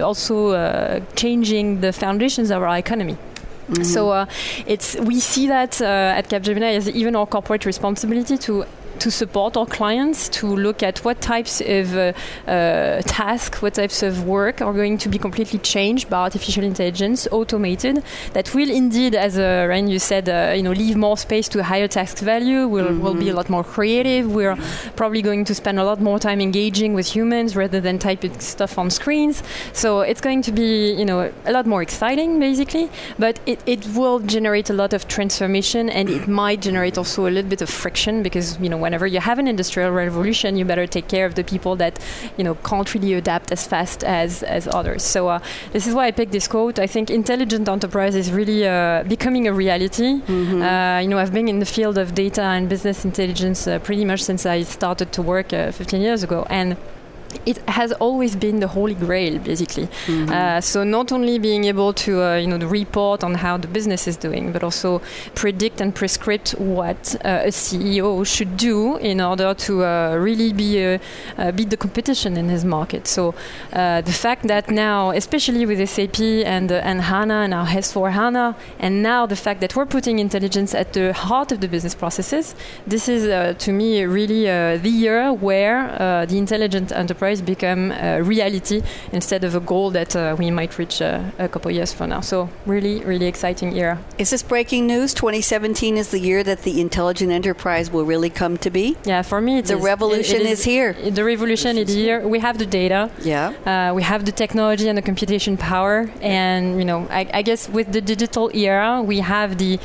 also 0.00 0.50
uh, 0.50 1.00
changing 1.16 1.80
the 1.80 1.92
foundations 1.92 2.50
of 2.50 2.62
our 2.62 2.78
economy. 2.78 3.16
Mm-hmm. 3.68 3.84
So 3.84 4.10
uh, 4.10 4.26
it's 4.66 4.96
we 4.96 5.20
see 5.20 5.46
that 5.48 5.80
uh, 5.80 6.18
at 6.18 6.28
Capgemini 6.28 6.76
as 6.76 6.88
even 6.88 7.16
our 7.16 7.26
corporate 7.26 7.64
responsibility 7.64 8.36
to 8.38 8.64
to 9.02 9.10
support 9.10 9.56
our 9.56 9.66
clients 9.66 10.28
to 10.28 10.46
look 10.46 10.80
at 10.80 11.04
what 11.04 11.20
types 11.20 11.60
of 11.60 11.96
uh, 11.96 12.12
uh, 12.46 13.02
tasks, 13.02 13.60
what 13.60 13.74
types 13.74 14.00
of 14.02 14.24
work 14.24 14.60
are 14.60 14.72
going 14.72 14.96
to 14.96 15.08
be 15.08 15.18
completely 15.18 15.58
changed 15.58 16.08
by 16.08 16.18
artificial 16.18 16.62
intelligence, 16.62 17.26
automated. 17.32 18.04
That 18.32 18.54
will 18.54 18.70
indeed, 18.70 19.16
as 19.16 19.36
uh, 19.36 19.66
Ryan 19.68 19.88
you 19.88 19.98
said, 19.98 20.28
uh, 20.28 20.52
you 20.54 20.62
know, 20.62 20.70
leave 20.70 20.96
more 20.96 21.16
space 21.16 21.48
to 21.48 21.64
higher 21.64 21.88
task 21.88 22.18
value. 22.18 22.68
We'll, 22.68 22.86
mm-hmm. 22.86 23.02
we'll 23.02 23.14
be 23.14 23.28
a 23.30 23.34
lot 23.34 23.50
more 23.50 23.64
creative. 23.64 24.32
We're 24.32 24.56
probably 24.94 25.20
going 25.20 25.44
to 25.46 25.54
spend 25.54 25.80
a 25.80 25.84
lot 25.84 26.00
more 26.00 26.20
time 26.20 26.40
engaging 26.40 26.94
with 26.94 27.08
humans 27.08 27.56
rather 27.56 27.80
than 27.80 27.98
typing 27.98 28.38
stuff 28.38 28.78
on 28.78 28.88
screens. 28.88 29.42
So 29.72 30.02
it's 30.02 30.20
going 30.20 30.42
to 30.42 30.52
be, 30.52 30.92
you 30.92 31.04
know, 31.04 31.32
a 31.44 31.52
lot 31.52 31.66
more 31.66 31.82
exciting, 31.82 32.38
basically. 32.38 32.88
But 33.18 33.40
it, 33.46 33.60
it 33.66 33.84
will 33.96 34.20
generate 34.20 34.70
a 34.70 34.74
lot 34.74 34.92
of 34.92 35.08
transformation, 35.08 35.90
and 35.90 36.08
it 36.08 36.28
might 36.28 36.60
generate 36.60 36.96
also 36.96 37.26
a 37.26 37.32
little 37.32 37.50
bit 37.50 37.62
of 37.62 37.68
friction 37.68 38.22
because, 38.22 38.60
you 38.60 38.68
know, 38.68 38.78
whenever 38.92 39.06
you 39.06 39.20
have 39.20 39.38
an 39.38 39.48
industrial 39.48 39.90
revolution, 39.90 40.54
you 40.58 40.66
better 40.66 40.86
take 40.86 41.08
care 41.08 41.24
of 41.24 41.34
the 41.34 41.42
people 41.42 41.74
that 41.76 41.98
you 42.36 42.44
know 42.44 42.54
can't 42.56 42.92
really 42.94 43.14
adapt 43.14 43.50
as 43.50 43.66
fast 43.66 44.04
as 44.04 44.42
as 44.42 44.68
others. 44.68 45.02
So 45.02 45.20
uh, 45.28 45.38
this 45.72 45.86
is 45.86 45.94
why 45.94 46.04
I 46.08 46.12
picked 46.18 46.32
this 46.32 46.46
quote. 46.46 46.78
I 46.78 46.86
think 46.86 47.08
intelligent 47.10 47.66
enterprise 47.68 48.14
is 48.14 48.30
really 48.30 48.60
uh, 48.68 49.04
becoming 49.04 49.48
a 49.48 49.52
reality. 49.64 50.10
Mm-hmm. 50.20 50.60
Uh, 50.62 50.98
you 51.02 51.08
know, 51.08 51.18
I've 51.22 51.32
been 51.32 51.48
in 51.48 51.58
the 51.58 51.70
field 51.76 51.96
of 51.96 52.14
data 52.14 52.42
and 52.42 52.68
business 52.68 52.98
intelligence 53.06 53.66
uh, 53.66 53.78
pretty 53.78 54.04
much 54.04 54.22
since 54.22 54.44
I 54.44 54.62
started 54.64 55.08
to 55.16 55.22
work 55.22 55.54
uh, 55.54 55.72
15 55.72 56.02
years 56.02 56.22
ago, 56.22 56.46
and 56.50 56.76
it 57.46 57.58
has 57.68 57.92
always 57.92 58.36
been 58.36 58.60
the 58.60 58.68
holy 58.68 58.94
grail, 58.94 59.38
basically. 59.38 59.86
Mm-hmm. 60.06 60.32
Uh, 60.32 60.60
so 60.60 60.84
not 60.84 61.12
only 61.12 61.38
being 61.38 61.64
able 61.64 61.92
to, 61.92 62.22
uh, 62.22 62.36
you 62.36 62.46
know, 62.46 62.58
report 62.66 63.22
on 63.24 63.34
how 63.34 63.56
the 63.56 63.68
business 63.68 64.08
is 64.08 64.16
doing, 64.16 64.52
but 64.52 64.62
also 64.64 65.00
predict 65.34 65.80
and 65.80 65.94
prescribe 65.94 66.32
what 66.58 67.14
uh, 67.24 67.42
a 67.44 67.48
CEO 67.48 68.26
should 68.26 68.56
do 68.56 68.96
in 68.96 69.20
order 69.20 69.54
to 69.54 69.84
uh, 69.84 70.16
really 70.16 70.52
be 70.52 70.82
uh, 70.82 70.98
uh, 71.38 71.52
beat 71.52 71.70
the 71.70 71.76
competition 71.76 72.36
in 72.36 72.48
his 72.48 72.64
market. 72.64 73.06
So 73.06 73.34
the 73.70 74.16
fact 74.24 74.48
that 74.48 74.70
now, 74.70 75.10
especially 75.10 75.66
with 75.66 75.78
SAP 75.88 76.20
and 76.20 76.72
and 76.72 77.02
HANA 77.02 77.34
and 77.44 77.54
our 77.54 77.66
S4 77.66 78.12
HANA, 78.12 78.56
and 78.78 79.02
now 79.02 79.26
the 79.26 79.36
fact 79.36 79.60
that 79.60 79.76
we're 79.76 79.86
putting 79.96 80.18
intelligence 80.18 80.74
at 80.74 80.92
the 80.92 81.12
heart 81.12 81.52
of 81.52 81.60
the 81.60 81.68
business 81.68 81.94
processes, 81.94 82.54
this 82.86 83.08
is 83.08 83.22
to 83.64 83.72
me 83.72 84.04
really 84.04 84.44
the 84.78 84.94
year 85.04 85.32
where 85.32 86.26
the 86.26 86.38
intelligent 86.38 86.92
enterprise 86.92 87.21
enterprise 87.22 87.40
become 87.42 87.92
a 87.92 88.20
reality 88.22 88.82
instead 89.12 89.44
of 89.44 89.54
a 89.54 89.60
goal 89.60 89.90
that 89.90 90.16
uh, 90.16 90.34
we 90.38 90.50
might 90.50 90.78
reach 90.78 91.00
uh, 91.00 91.22
a 91.38 91.48
couple 91.48 91.70
years 91.70 91.92
from 91.92 92.10
now. 92.10 92.20
So 92.20 92.48
really, 92.66 93.04
really 93.04 93.26
exciting 93.26 93.72
year. 93.72 93.98
Is 94.18 94.30
this 94.30 94.42
breaking 94.42 94.86
news? 94.86 95.14
2017 95.14 95.96
is 95.96 96.10
the 96.10 96.18
year 96.18 96.42
that 96.42 96.62
the 96.62 96.80
intelligent 96.80 97.30
enterprise 97.30 97.90
will 97.90 98.04
really 98.04 98.30
come 98.30 98.56
to 98.58 98.70
be. 98.70 98.96
Yeah, 99.04 99.22
for 99.22 99.40
me, 99.40 99.60
the 99.60 99.76
is, 99.76 99.84
revolution 99.84 100.36
it, 100.36 100.46
it 100.46 100.50
is, 100.50 100.58
is, 100.60 100.64
here. 100.64 100.92
The 100.92 101.24
revolution 101.24 101.78
is 101.78 101.94
here. 101.94 102.26
We 102.26 102.40
have 102.40 102.58
the 102.58 102.66
data. 102.66 103.10
Yeah. 103.22 103.52
Uh, 103.64 103.94
we 103.94 104.02
have 104.02 104.24
the 104.24 104.32
technology 104.32 104.88
and 104.88 104.98
the 104.98 105.02
computation 105.02 105.56
power, 105.56 106.10
and 106.20 106.78
you 106.78 106.84
know, 106.84 107.06
I, 107.10 107.28
I 107.32 107.42
guess 107.42 107.68
with 107.68 107.92
the 107.92 108.00
digital 108.00 108.50
era, 108.54 109.02
we 109.02 109.20
have 109.20 109.58
the 109.58 109.78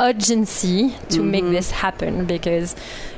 urgency 0.00 0.90
to 1.08 1.18
mm-hmm. 1.18 1.30
make 1.30 1.44
this 1.44 1.70
happen 1.70 2.24
because 2.26 2.74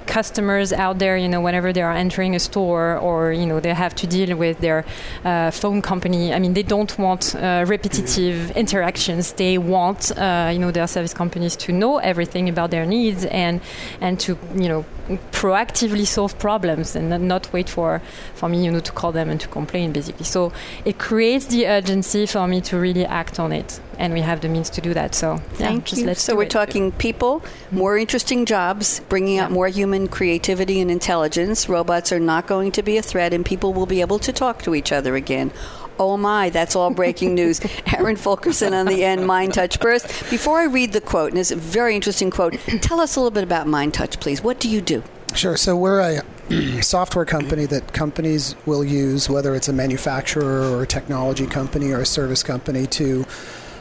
customers 0.07 0.73
out 0.73 0.99
there, 0.99 1.17
you 1.17 1.29
know, 1.29 1.41
whenever 1.41 1.73
they 1.73 1.83
are 1.83 1.93
entering 1.93 2.35
a 2.35 2.39
store 2.39 2.97
or 2.99 3.33
you 3.33 3.47
know 3.47 3.61
they 3.61 3.75
have 3.75 3.95
to 3.97 4.07
deal 4.07 4.37
with 4.37 4.59
their 4.61 4.85
uh, 5.25 5.51
phone 5.51 5.83
company, 5.83 6.33
I 6.33 6.39
mean, 6.39 6.55
they 6.55 6.63
don't 6.63 6.97
want 6.99 7.35
uh, 7.35 7.65
repetitive 7.67 8.51
interactions. 8.53 9.33
They 9.33 9.59
want 9.59 10.17
uh, 10.17 10.51
you 10.53 10.59
know 10.59 10.71
their 10.71 10.87
service 10.87 11.15
companies 11.15 11.57
to 11.57 11.73
know 11.73 11.99
everything 11.99 12.49
about 12.49 12.71
their 12.71 12.87
needs 12.87 13.25
and 13.27 13.61
and 14.01 14.19
to 14.21 14.39
you 14.55 14.69
know 14.69 14.85
proactively 15.31 16.07
solve 16.07 16.37
problems 16.39 16.97
and 16.97 17.29
not 17.29 17.53
wait 17.53 17.69
for 17.69 18.03
for 18.35 18.49
me 18.49 18.65
you 18.65 18.73
know 18.73 18.81
to 18.81 18.93
call 18.93 19.13
them 19.13 19.31
and 19.31 19.41
to 19.41 19.49
complain 19.49 19.93
basically. 19.93 20.25
So 20.25 20.53
it 20.85 20.99
creates 20.99 21.47
the 21.47 21.67
urgency 21.67 22.27
for 22.27 22.47
me 22.47 22.61
to 22.63 22.79
really 22.79 23.07
act 23.07 23.39
on 23.39 23.53
it, 23.53 23.81
and 23.99 24.13
we 24.13 24.21
have 24.21 24.41
the 24.41 24.49
means 24.49 24.71
to 24.71 24.81
do 24.81 24.95
that. 24.95 25.15
So 25.15 25.39
thank 25.55 25.93
yeah, 25.93 26.09
you. 26.09 26.15
so 26.15 26.35
we're 26.37 26.43
it. 26.45 26.51
talking 26.51 26.93
people, 26.93 27.43
more 27.71 27.97
interesting 27.97 28.47
jobs, 28.47 29.01
bringing 29.09 29.37
yeah. 29.37 29.45
out 29.45 29.51
more 29.51 29.69
human 29.69 29.96
human 29.97 30.09
creativity 30.09 30.79
and 30.83 30.91
intelligence, 30.91 31.71
robots 31.71 32.13
are 32.13 32.21
not 32.21 32.47
going 32.47 32.71
to 32.71 32.83
be 32.83 32.99
a 32.99 33.03
threat 33.03 33.33
and 33.33 33.47
people 33.47 33.73
will 33.73 33.87
be 33.87 34.03
able 34.03 34.19
to 34.19 34.31
talk 34.31 34.63
to 34.63 34.75
each 34.75 34.93
other 34.93 35.17
again. 35.17 35.51
Oh 35.99 36.19
my, 36.19 36.51
that's 36.51 36.77
all 36.77 36.91
breaking 36.91 37.35
news. 37.41 37.63
Aaron 37.87 38.17
Fulkerson 38.17 38.75
on 38.75 38.85
the 38.85 39.03
end, 39.03 39.23
MindTouch 39.23 39.81
Burst. 39.81 40.07
Before 40.29 40.59
I 40.59 40.65
read 40.65 40.93
the 40.93 41.01
quote, 41.01 41.31
and 41.31 41.39
it's 41.39 41.51
a 41.51 41.57
very 41.57 41.95
interesting 41.95 42.31
quote, 42.31 42.59
tell 42.83 43.01
us 43.01 43.17
a 43.17 43.21
little 43.21 43.31
bit 43.31 43.43
about 43.43 43.67
MindTouch, 43.67 44.21
please. 44.21 44.43
What 44.43 44.61
do 44.61 44.69
you 44.69 44.83
do? 44.83 45.03
Sure. 45.35 45.57
So 45.57 45.75
we're 45.75 46.21
a 46.51 46.83
software 46.83 47.25
company 47.25 47.65
that 47.65 47.95
companies 47.95 48.55
will 48.67 48.85
use, 48.85 49.31
whether 49.31 49.55
it's 49.55 49.69
a 49.69 49.73
manufacturer 49.73 50.71
or 50.71 50.83
a 50.83 50.87
technology 50.87 51.47
company 51.47 51.91
or 51.91 52.01
a 52.01 52.07
service 52.07 52.43
company, 52.43 52.87
to 52.89 53.25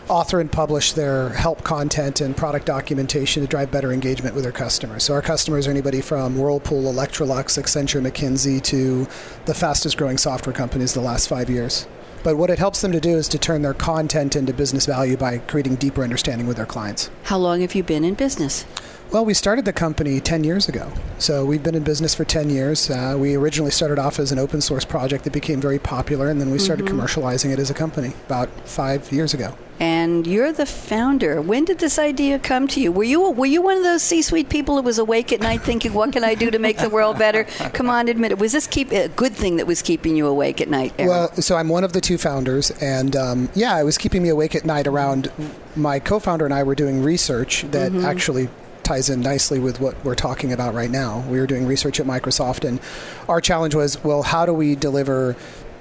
author 0.08 0.40
and 0.40 0.52
publish 0.52 0.94
their 0.94 1.30
help 1.30 1.64
content 1.64 2.22
and 2.22 2.36
product 2.36 2.66
documentation 2.66 3.42
to 3.42 3.48
drive 3.48 3.72
better 3.72 3.92
engagement 3.92 4.36
with 4.36 4.44
their 4.44 4.52
customers. 4.52 5.04
So 5.04 5.14
our 5.14 5.22
customers 5.22 5.68
are 5.68 5.72
anybody 5.72 6.02
from 6.02 6.38
Whirlpool, 6.38 6.84
Electrolux, 6.84 7.62
Accenture, 7.62 8.02
McKinsey 8.02 8.62
to 8.64 9.08
the 9.46 9.54
fastest 9.54 9.98
growing 9.98 10.18
software 10.18 10.54
companies 10.54 10.94
the 10.94 11.02
last 11.02 11.28
five 11.28 11.50
years. 11.50 11.88
But 12.24 12.38
what 12.38 12.50
it 12.50 12.58
helps 12.58 12.82
them 12.82 12.92
to 12.92 13.00
do 13.00 13.18
is 13.18 13.28
to 13.30 13.38
turn 13.38 13.62
their 13.62 13.76
content 13.76 14.36
into 14.36 14.52
business 14.52 14.88
value 14.88 15.16
by 15.16 15.38
creating 15.38 15.76
deeper 15.76 16.04
understanding 16.04 16.48
with 16.48 16.58
their 16.58 16.66
clients. 16.66 17.12
How 17.24 17.38
long 17.38 17.62
have 17.62 17.76
you 17.76 17.84
been 17.84 18.04
in 18.04 18.16
business? 18.16 18.66
Well, 19.12 19.24
we 19.24 19.36
started 19.36 19.66
the 19.66 19.74
company 19.74 20.20
10 20.20 20.44
years 20.44 20.68
ago. 20.68 20.92
So 21.20 21.46
we've 21.46 21.62
been 21.62 21.76
in 21.76 21.84
business 21.84 22.16
for 22.16 22.26
10 22.26 22.50
years. 22.50 22.90
Uh, 22.90 23.16
we 23.18 23.36
originally 23.36 23.70
started 23.70 24.00
off 24.00 24.18
as 24.18 24.32
an 24.32 24.40
open 24.40 24.60
source 24.60 24.86
project 24.86 25.24
that 25.26 25.34
became 25.34 25.62
very 25.62 25.78
popular, 25.78 26.30
and 26.30 26.42
then 26.42 26.50
we 26.50 26.58
started 26.58 26.88
mm-hmm. 26.88 27.00
commercializing 27.00 27.54
it 27.54 27.60
as 27.60 27.70
a 27.70 27.76
company 27.76 28.14
about 28.26 28.50
five 28.68 29.12
years 29.12 29.34
ago. 29.34 29.56
And 29.79 30.25
you're 30.25 30.53
the 30.53 30.65
founder. 30.65 31.41
When 31.41 31.65
did 31.65 31.79
this 31.79 32.00
idea 32.00 32.39
come 32.39 32.67
to 32.70 32.79
you? 32.79 32.91
Were 32.91 33.03
you 33.03 33.29
were 33.32 33.46
you 33.46 33.62
one 33.62 33.77
of 33.77 33.84
those 33.84 34.03
C-suite 34.03 34.48
people 34.48 34.75
who 34.77 34.82
was 34.82 34.98
awake 34.98 35.34
at 35.34 35.41
night 35.41 35.62
thinking, 35.63 35.94
"What 35.94 36.13
can 36.13 36.24
I 36.24 36.34
do 36.34 36.50
to 36.50 36.60
make 36.60 36.77
the 36.77 36.89
world 36.89 37.17
better?" 37.17 37.44
Come 37.74 37.89
on, 37.89 38.08
admit 38.08 38.32
it. 38.32 38.39
Was 38.39 38.53
this 38.53 38.67
keep 38.67 38.91
a 38.91 39.10
good 39.10 39.34
thing 39.34 39.58
that 39.58 39.67
was 39.67 39.82
keeping 39.82 40.15
you 40.15 40.27
awake 40.27 40.62
at 40.62 40.70
night? 40.70 40.94
Aaron? 40.98 41.10
Well, 41.10 41.36
so 41.41 41.58
I'm 41.58 41.67
one 41.67 41.84
of 41.84 41.94
the 41.94 42.01
two 42.01 42.17
founders, 42.17 42.72
and 42.82 43.15
um, 43.15 43.50
yeah, 43.53 43.79
it 43.79 43.84
was 43.84 43.98
keeping 43.98 44.24
me 44.24 44.29
awake 44.29 44.55
at 44.55 44.63
night. 44.65 44.88
Around 44.88 45.32
my 45.75 46.00
co-founder 46.00 46.46
and 46.46 46.53
I 46.53 46.63
were 46.63 46.75
doing 46.75 47.03
research 47.03 47.63
that 47.72 47.91
mm-hmm. 47.91 48.05
actually 48.05 48.50
ties 48.86 49.10
in 49.10 49.20
nicely 49.20 49.60
with 49.60 49.82
what 49.82 49.96
we're 50.05 50.15
talking 50.15 50.53
about 50.53 50.74
right 50.74 50.91
now. 50.91 51.25
We 51.27 51.39
were 51.39 51.48
doing 51.48 51.65
research 51.65 52.00
at 52.00 52.05
Microsoft, 52.05 52.65
and 52.65 52.79
our 53.27 53.41
challenge 53.41 53.75
was 53.75 54.01
well, 54.03 54.24
how 54.24 54.46
do 54.46 54.53
we 54.53 54.75
deliver 54.75 55.36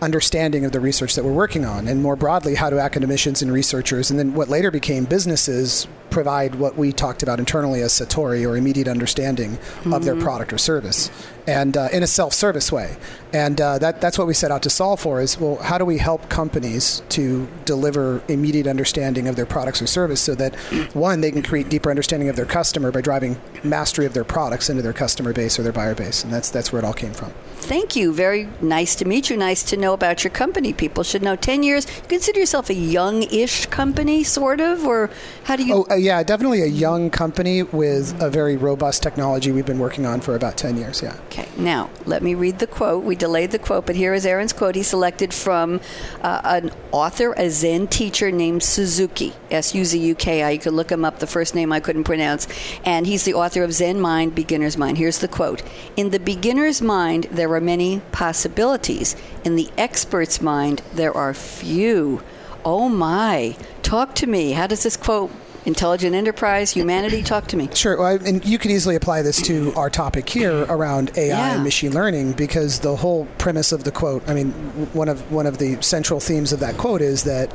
understanding 0.04 0.64
of 0.64 0.72
the 0.72 0.80
research 0.80 1.14
that 1.16 1.24
we're 1.24 1.32
working 1.32 1.64
on? 1.64 1.88
And 1.88 2.02
more 2.02 2.16
broadly, 2.16 2.54
how 2.54 2.70
do 2.70 2.78
academicians 2.78 3.42
and 3.42 3.52
researchers, 3.52 4.10
and 4.10 4.18
then 4.18 4.34
what 4.34 4.48
later 4.48 4.70
became 4.70 5.04
businesses, 5.04 5.88
provide 6.10 6.54
what 6.54 6.76
we 6.76 6.92
talked 6.92 7.22
about 7.22 7.40
internally 7.40 7.82
as 7.82 7.92
Satori 7.92 8.48
or 8.48 8.56
immediate 8.56 8.86
understanding 8.86 9.56
mm-hmm. 9.56 9.92
of 9.92 10.04
their 10.04 10.14
mm-hmm. 10.14 10.22
product 10.22 10.52
or 10.52 10.58
service? 10.58 11.10
and 11.46 11.76
uh, 11.76 11.88
in 11.92 12.02
a 12.02 12.06
self-service 12.06 12.72
way. 12.72 12.96
And 13.34 13.60
uh, 13.60 13.78
that, 13.78 14.00
that's 14.00 14.16
what 14.16 14.28
we 14.28 14.32
set 14.32 14.52
out 14.52 14.62
to 14.62 14.70
solve 14.70 15.00
for 15.00 15.20
is, 15.20 15.40
well, 15.40 15.56
how 15.56 15.76
do 15.76 15.84
we 15.84 15.98
help 15.98 16.28
companies 16.28 17.02
to 17.08 17.48
deliver 17.64 18.22
immediate 18.28 18.68
understanding 18.68 19.26
of 19.26 19.34
their 19.34 19.44
products 19.44 19.82
or 19.82 19.88
service 19.88 20.20
so 20.20 20.36
that, 20.36 20.54
one, 20.94 21.20
they 21.20 21.32
can 21.32 21.42
create 21.42 21.68
deeper 21.68 21.90
understanding 21.90 22.28
of 22.28 22.36
their 22.36 22.46
customer 22.46 22.92
by 22.92 23.00
driving 23.00 23.36
mastery 23.64 24.06
of 24.06 24.14
their 24.14 24.22
products 24.22 24.70
into 24.70 24.82
their 24.82 24.92
customer 24.92 25.32
base 25.32 25.58
or 25.58 25.64
their 25.64 25.72
buyer 25.72 25.96
base. 25.96 26.22
And 26.22 26.32
that's, 26.32 26.48
that's 26.48 26.72
where 26.72 26.80
it 26.80 26.84
all 26.84 26.92
came 26.92 27.12
from. 27.12 27.32
Thank 27.56 27.96
you. 27.96 28.12
Very 28.12 28.46
nice 28.60 28.94
to 28.96 29.04
meet 29.04 29.30
you. 29.30 29.36
Nice 29.36 29.64
to 29.64 29.76
know 29.76 29.94
about 29.94 30.22
your 30.22 30.30
company. 30.30 30.72
People 30.72 31.02
should 31.02 31.22
know. 31.22 31.34
10 31.34 31.64
years, 31.64 31.86
you 31.86 32.08
consider 32.08 32.38
yourself 32.38 32.70
a 32.70 32.74
young-ish 32.74 33.66
company, 33.66 34.22
sort 34.22 34.60
of? 34.60 34.86
Or 34.86 35.10
how 35.44 35.56
do 35.56 35.64
you... 35.64 35.74
Oh, 35.74 35.86
uh, 35.90 35.94
yeah, 35.94 36.22
definitely 36.22 36.62
a 36.62 36.66
young 36.66 37.10
company 37.10 37.64
with 37.64 38.14
a 38.22 38.30
very 38.30 38.56
robust 38.56 39.02
technology 39.02 39.50
we've 39.50 39.66
been 39.66 39.80
working 39.80 40.06
on 40.06 40.20
for 40.20 40.36
about 40.36 40.56
10 40.56 40.76
years, 40.76 41.02
yeah. 41.02 41.16
Okay, 41.26 41.48
now 41.56 41.90
let 42.04 42.22
me 42.22 42.34
read 42.34 42.58
the 42.60 42.66
quote. 42.66 43.02
We 43.02 43.16
delayed 43.24 43.52
the 43.52 43.58
quote, 43.58 43.86
but 43.86 43.96
here 43.96 44.12
is 44.12 44.26
Aaron's 44.26 44.52
quote. 44.52 44.74
He 44.74 44.82
selected 44.82 45.32
from 45.32 45.80
uh, 46.20 46.42
an 46.44 46.70
author, 46.92 47.32
a 47.38 47.48
Zen 47.48 47.88
teacher 47.88 48.30
named 48.30 48.62
Suzuki, 48.62 49.32
S 49.50 49.74
U 49.74 49.82
Z 49.86 49.98
U 49.98 50.14
K 50.14 50.42
I. 50.42 50.50
You 50.50 50.58
could 50.58 50.74
look 50.74 50.92
him 50.92 51.06
up, 51.06 51.20
the 51.20 51.26
first 51.26 51.54
name 51.54 51.72
I 51.72 51.80
couldn't 51.80 52.04
pronounce. 52.04 52.46
And 52.84 53.06
he's 53.06 53.24
the 53.24 53.32
author 53.32 53.62
of 53.62 53.72
Zen 53.72 53.98
Mind, 53.98 54.34
Beginner's 54.34 54.76
Mind. 54.76 54.98
Here's 54.98 55.20
the 55.20 55.28
quote 55.38 55.62
In 55.96 56.10
the 56.10 56.20
beginner's 56.20 56.82
mind, 56.82 57.24
there 57.30 57.50
are 57.54 57.62
many 57.62 58.02
possibilities. 58.12 59.16
In 59.42 59.56
the 59.56 59.70
expert's 59.78 60.42
mind, 60.42 60.82
there 60.92 61.16
are 61.16 61.32
few. 61.32 62.22
Oh 62.62 62.90
my. 62.90 63.56
Talk 63.82 64.14
to 64.16 64.26
me. 64.26 64.52
How 64.52 64.66
does 64.66 64.82
this 64.82 64.98
quote 64.98 65.30
intelligent 65.64 66.14
enterprise, 66.14 66.70
humanity? 66.70 67.22
Talk 67.22 67.46
to 67.48 67.56
me. 67.56 67.68
Sure. 67.74 67.98
Well, 67.98 68.18
and 68.24 68.44
you 68.44 68.58
could 68.58 68.70
easily 68.70 68.96
apply 68.96 69.22
this 69.22 69.40
to 69.42 69.72
our 69.74 69.90
topic 69.90 70.28
here 70.28 70.64
around 70.68 71.10
AI 71.16 71.28
yeah. 71.28 71.54
and 71.54 71.64
machine 71.64 71.92
learning 71.92 72.32
because 72.32 72.80
the 72.80 72.96
whole 72.96 73.26
premise 73.38 73.72
of 73.72 73.84
the 73.84 73.90
quote, 73.90 74.28
I 74.28 74.34
mean, 74.34 74.52
one 74.92 75.08
of 75.08 75.30
one 75.30 75.46
of 75.46 75.58
the 75.58 75.80
central 75.82 76.20
themes 76.20 76.52
of 76.52 76.60
that 76.60 76.76
quote 76.76 77.00
is 77.00 77.24
that 77.24 77.52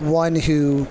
one 0.00 0.34
who 0.34 0.86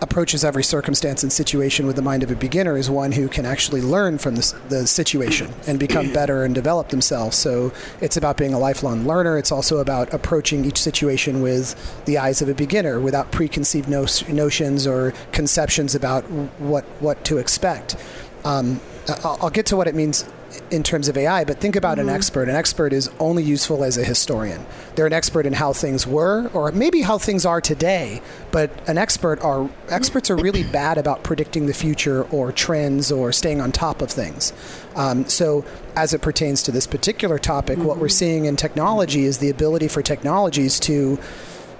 approaches 0.00 0.44
every 0.44 0.62
circumstance 0.62 1.22
and 1.22 1.32
situation 1.32 1.86
with 1.86 1.96
the 1.96 2.02
mind 2.02 2.22
of 2.22 2.30
a 2.30 2.36
beginner 2.36 2.76
is 2.76 2.88
one 2.88 3.12
who 3.12 3.28
can 3.28 3.44
actually 3.44 3.80
learn 3.80 4.18
from 4.18 4.36
the, 4.36 4.60
the 4.68 4.86
situation 4.86 5.52
and 5.66 5.78
become 5.78 6.12
better 6.12 6.44
and 6.44 6.54
develop 6.54 6.88
themselves. 6.88 7.36
So 7.36 7.72
it's 8.00 8.16
about 8.16 8.36
being 8.36 8.54
a 8.54 8.58
lifelong 8.58 9.06
learner. 9.06 9.38
It's 9.38 9.52
also 9.52 9.78
about 9.78 10.12
approaching 10.14 10.64
each 10.64 10.78
situation 10.78 11.42
with 11.42 12.04
the 12.04 12.18
eyes 12.18 12.42
of 12.42 12.48
a 12.48 12.54
beginner 12.54 13.00
without 13.00 13.32
preconceived 13.32 13.88
no- 13.88 14.06
notions 14.28 14.86
or 14.86 15.12
conceptions 15.32 15.94
about 15.94 16.22
what, 16.60 16.84
what 17.00 17.24
to 17.24 17.38
expect. 17.38 17.96
Um, 18.44 18.80
I'll, 19.24 19.38
I'll 19.42 19.50
get 19.50 19.66
to 19.66 19.76
what 19.76 19.88
it 19.88 19.94
means 19.94 20.24
in 20.70 20.82
terms 20.82 21.08
of 21.08 21.16
AI, 21.16 21.44
but 21.44 21.60
think 21.60 21.76
about 21.76 21.98
mm-hmm. 21.98 22.08
an 22.08 22.14
expert. 22.14 22.48
An 22.48 22.56
expert 22.56 22.92
is 22.92 23.10
only 23.18 23.42
useful 23.42 23.84
as 23.84 23.96
a 23.96 24.04
historian. 24.04 24.64
They're 24.94 25.06
an 25.06 25.12
expert 25.12 25.46
in 25.46 25.52
how 25.52 25.72
things 25.72 26.06
were, 26.06 26.50
or 26.52 26.72
maybe 26.72 27.02
how 27.02 27.18
things 27.18 27.44
are 27.46 27.60
today. 27.60 28.22
But 28.50 28.70
an 28.88 28.98
expert 28.98 29.40
are 29.42 29.68
experts 29.88 30.30
are 30.30 30.36
really 30.36 30.64
bad 30.64 30.98
about 30.98 31.22
predicting 31.22 31.66
the 31.66 31.74
future 31.74 32.24
or 32.24 32.52
trends 32.52 33.12
or 33.12 33.32
staying 33.32 33.60
on 33.60 33.72
top 33.72 34.02
of 34.02 34.10
things. 34.10 34.52
Um, 34.96 35.28
so, 35.28 35.64
as 35.96 36.14
it 36.14 36.22
pertains 36.22 36.62
to 36.64 36.72
this 36.72 36.86
particular 36.86 37.38
topic, 37.38 37.78
mm-hmm. 37.78 37.86
what 37.86 37.98
we're 37.98 38.06
mm-hmm. 38.06 38.12
seeing 38.12 38.44
in 38.46 38.56
technology 38.56 39.24
is 39.24 39.38
the 39.38 39.50
ability 39.50 39.88
for 39.88 40.02
technologies 40.02 40.80
to 40.80 41.18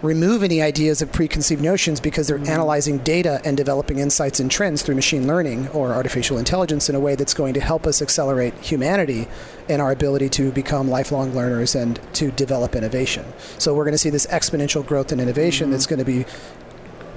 remove 0.03 0.43
any 0.43 0.63
ideas 0.63 1.03
of 1.03 1.11
preconceived 1.11 1.61
notions 1.61 2.01
because 2.01 2.29
they're 2.29 2.39
mm-hmm. 2.39 2.51
analyzing 2.51 2.99
data 2.99 3.41
and 3.45 3.57
developing 3.57 3.99
insights 3.99 4.39
and 4.39 4.51
trends 4.51 4.83
through 4.83 4.95
machine 4.95 5.27
learning 5.27 5.69
or 5.69 5.93
artificial 5.93 6.39
intelligence 6.39 6.89
in 6.89 6.95
a 6.95 7.01
way 7.01 7.15
that's 7.15 7.35
going 7.35 7.55
to 7.55 7.61
help 7.61 7.87
us 7.87 8.01
accelerate 8.01 8.55
humanity 8.61 9.27
and 9.69 9.83
our 9.83 9.91
ability 9.91 10.29
to 10.29 10.53
become 10.53 10.89
lifelong 10.89 11.35
learners 11.35 11.75
and 11.75 12.01
to 12.15 12.31
develop 12.33 12.75
innovation. 12.75 13.25
So 13.59 13.75
we're 13.75 13.85
going 13.85 13.93
to 13.93 13.99
see 13.99 14.11
this 14.11 14.27
exponential 14.27 14.87
growth 14.87 15.13
in 15.13 15.21
innovation 15.21 15.67
mm-hmm. 15.67 15.73
that's 15.73 15.87
going 15.87 15.99
to 15.99 16.05
be 16.05 16.25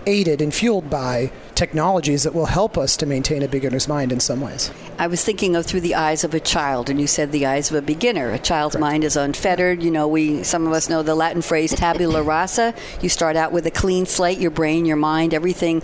aided 0.05 0.41
and 0.41 0.53
fueled 0.53 0.89
by 0.89 1.31
technologies 1.55 2.23
that 2.23 2.33
will 2.33 2.47
help 2.47 2.77
us 2.77 2.97
to 2.97 3.05
maintain 3.05 3.43
a 3.43 3.47
beginner's 3.47 3.87
mind 3.87 4.11
in 4.11 4.19
some 4.19 4.41
ways. 4.41 4.71
I 4.97 5.07
was 5.07 5.23
thinking 5.23 5.55
of 5.55 5.65
through 5.65 5.81
the 5.81 5.95
eyes 5.95 6.23
of 6.23 6.33
a 6.33 6.39
child, 6.39 6.89
and 6.89 6.99
you 6.99 7.07
said 7.07 7.31
the 7.31 7.45
eyes 7.45 7.69
of 7.69 7.75
a 7.75 7.81
beginner. 7.81 8.31
A 8.31 8.39
child's 8.39 8.75
Correct. 8.75 8.81
mind 8.81 9.03
is 9.03 9.15
unfettered. 9.15 9.83
You 9.83 9.91
know, 9.91 10.07
we 10.07 10.43
some 10.43 10.65
of 10.65 10.73
us 10.73 10.89
know 10.89 11.03
the 11.03 11.15
Latin 11.15 11.41
phrase 11.41 11.73
tabula 11.73 12.23
rasa. 12.23 12.73
You 13.01 13.09
start 13.09 13.35
out 13.35 13.51
with 13.51 13.65
a 13.67 13.71
clean 13.71 14.05
slate, 14.05 14.39
your 14.39 14.51
brain, 14.51 14.85
your 14.85 14.97
mind, 14.97 15.33
everything 15.33 15.83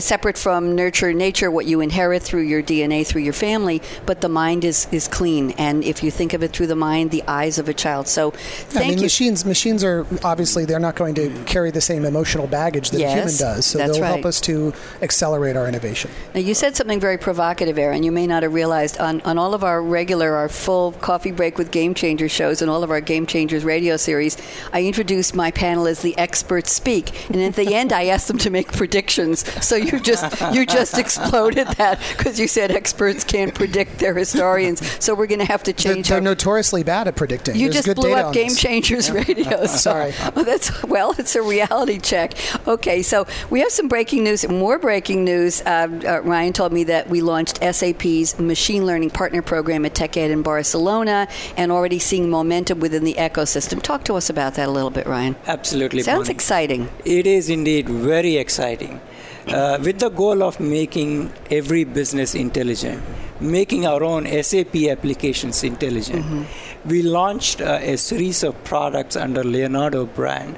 separate 0.00 0.38
from 0.38 0.74
nurture 0.74 1.12
nature, 1.12 1.50
what 1.50 1.66
you 1.66 1.80
inherit 1.80 2.22
through 2.22 2.42
your 2.42 2.62
DNA, 2.62 3.06
through 3.06 3.22
your 3.22 3.32
family, 3.32 3.82
but 4.06 4.20
the 4.20 4.28
mind 4.28 4.64
is, 4.64 4.86
is 4.92 5.08
clean. 5.08 5.52
And 5.52 5.84
if 5.84 6.02
you 6.02 6.10
think 6.10 6.32
of 6.32 6.42
it 6.42 6.52
through 6.52 6.68
the 6.68 6.76
mind, 6.76 7.10
the 7.10 7.22
eyes 7.26 7.58
of 7.58 7.68
a 7.68 7.74
child. 7.74 8.08
So 8.08 8.30
thank 8.30 8.86
I 8.86 8.88
mean, 8.90 8.98
you. 8.98 9.04
Machines, 9.04 9.44
machines 9.44 9.84
are 9.84 10.06
obviously, 10.24 10.64
they're 10.64 10.78
not 10.78 10.96
going 10.96 11.14
to 11.16 11.30
carry 11.44 11.70
the 11.70 11.80
same 11.80 12.04
emotional 12.04 12.46
baggage 12.46 12.90
that 12.90 13.00
yes, 13.00 13.12
a 13.12 13.14
human 13.14 13.36
does. 13.36 13.66
So 13.66 13.78
they'll 13.78 14.00
right. 14.00 14.08
help 14.08 14.24
us 14.24 14.40
to 14.42 14.72
accelerate 15.02 15.56
our 15.56 15.68
innovation. 15.68 16.10
Now, 16.34 16.40
you 16.40 16.54
said 16.54 16.76
something 16.76 17.00
very 17.00 17.18
provocative, 17.18 17.78
Aaron. 17.78 18.02
You 18.02 18.12
may 18.12 18.26
not 18.26 18.42
have 18.42 18.54
realized 18.54 18.98
on, 18.98 19.20
on 19.22 19.38
all 19.38 19.54
of 19.54 19.64
our 19.64 19.82
regular, 19.82 20.34
our 20.34 20.48
full 20.48 20.92
coffee 20.92 21.32
break 21.32 21.58
with 21.58 21.70
Game 21.70 21.94
Changers 21.94 22.30
shows 22.30 22.62
and 22.62 22.70
all 22.70 22.82
of 22.82 22.90
our 22.90 23.00
Game 23.00 23.26
Changers 23.26 23.64
radio 23.64 23.96
series, 23.96 24.36
I 24.72 24.84
introduced 24.84 25.34
my 25.34 25.50
panel 25.50 25.86
as 25.86 26.02
the 26.02 26.16
experts 26.18 26.72
speak. 26.72 27.28
And 27.28 27.40
at 27.42 27.54
the 27.54 27.74
end, 27.74 27.92
I 27.92 28.06
asked 28.06 28.28
them 28.28 28.38
to 28.38 28.50
make 28.50 28.72
predictions. 28.72 29.44
So 29.72 29.76
you 29.76 30.00
just 30.00 30.38
you 30.52 30.66
just 30.66 30.98
exploded 31.04 31.66
that 31.78 31.98
because 32.14 32.38
you 32.38 32.46
said 32.46 32.70
experts 32.72 33.24
can't 33.24 33.54
predict 33.54 34.00
their 34.00 34.12
historians. 34.12 34.86
So 35.02 35.14
we're 35.14 35.26
going 35.26 35.38
to 35.38 35.46
have 35.46 35.62
to 35.62 35.72
change. 35.72 36.08
They're, 36.08 36.20
they're 36.20 36.30
notoriously 36.30 36.82
bad 36.82 37.08
at 37.08 37.16
predicting. 37.16 37.56
You 37.56 37.70
There's 37.70 37.86
just 37.86 37.96
blew 37.96 38.12
up 38.12 38.34
Game 38.34 38.54
Changers 38.54 39.08
yeah. 39.08 39.14
Radio. 39.14 39.66
Sorry. 39.66 40.12
Well, 40.34 40.44
that's 40.44 40.82
well, 40.84 41.14
it's 41.18 41.36
a 41.36 41.42
reality 41.42 41.98
check. 41.98 42.34
Okay, 42.66 43.02
so 43.02 43.26
we 43.48 43.60
have 43.60 43.70
some 43.70 43.88
breaking 43.88 44.24
news. 44.24 44.46
More 44.48 44.78
breaking 44.78 45.24
news. 45.24 45.62
Uh, 45.62 45.88
uh, 46.06 46.20
Ryan 46.22 46.52
told 46.52 46.72
me 46.72 46.84
that 46.84 47.08
we 47.08 47.20
launched 47.20 47.58
SAP's 47.62 48.38
machine 48.38 48.84
learning 48.86 49.10
partner 49.10 49.40
program 49.40 49.84
at 49.84 49.94
TechEd 49.94 50.30
in 50.30 50.42
Barcelona, 50.42 51.28
and 51.56 51.72
already 51.72 51.98
seeing 51.98 52.28
momentum 52.28 52.80
within 52.80 53.04
the 53.04 53.14
ecosystem. 53.14 53.80
Talk 53.80 54.04
to 54.04 54.14
us 54.14 54.28
about 54.30 54.54
that 54.54 54.68
a 54.68 54.70
little 54.70 54.90
bit, 54.90 55.06
Ryan. 55.06 55.36
Absolutely. 55.46 56.02
Sounds 56.02 56.28
Bonnie. 56.28 56.34
exciting. 56.34 56.88
It 57.04 57.26
is 57.26 57.48
indeed 57.48 57.88
very 57.88 58.36
exciting 58.36 59.00
uh, 59.48 59.78
with 59.82 59.98
the 59.98 60.08
goal 60.08 60.42
of 60.42 60.60
making 60.60 61.32
every 61.50 61.84
business 61.84 62.34
intelligent, 62.34 63.02
making 63.40 63.86
our 63.86 64.02
own 64.02 64.26
SAP 64.42 64.76
applications 64.90 65.64
intelligent. 65.64 66.24
Mm-hmm. 66.24 66.88
We 66.88 67.02
launched 67.02 67.60
uh, 67.60 67.78
a 67.80 67.96
series 67.96 68.42
of 68.42 68.62
products 68.64 69.16
under 69.16 69.42
Leonardo 69.44 70.06
brand. 70.06 70.56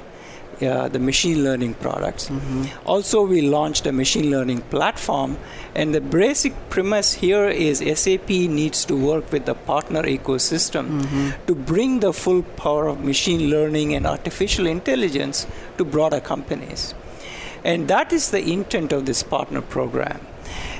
Uh, 0.61 0.87
the 0.87 0.99
machine 0.99 1.43
learning 1.43 1.73
products. 1.73 2.29
Mm-hmm. 2.29 2.87
Also, 2.87 3.25
we 3.25 3.41
launched 3.41 3.85
a 3.87 3.91
machine 3.91 4.31
learning 4.31 4.61
platform, 4.61 5.37
and 5.75 5.93
the 5.93 5.99
basic 5.99 6.53
premise 6.69 7.11
here 7.11 7.49
is 7.49 7.79
SAP 7.79 8.29
needs 8.29 8.85
to 8.85 8.95
work 8.95 9.29
with 9.33 9.45
the 9.45 9.53
partner 9.53 10.03
ecosystem 10.03 11.01
mm-hmm. 11.01 11.45
to 11.45 11.55
bring 11.55 11.99
the 11.99 12.13
full 12.13 12.41
power 12.41 12.87
of 12.87 13.03
machine 13.03 13.49
learning 13.49 13.93
and 13.95 14.07
artificial 14.07 14.65
intelligence 14.65 15.45
to 15.77 15.83
broader 15.83 16.21
companies. 16.21 16.95
And 17.65 17.87
that 17.87 18.13
is 18.13 18.29
the 18.29 18.39
intent 18.39 18.93
of 18.93 19.05
this 19.05 19.23
partner 19.23 19.61
program. 19.61 20.19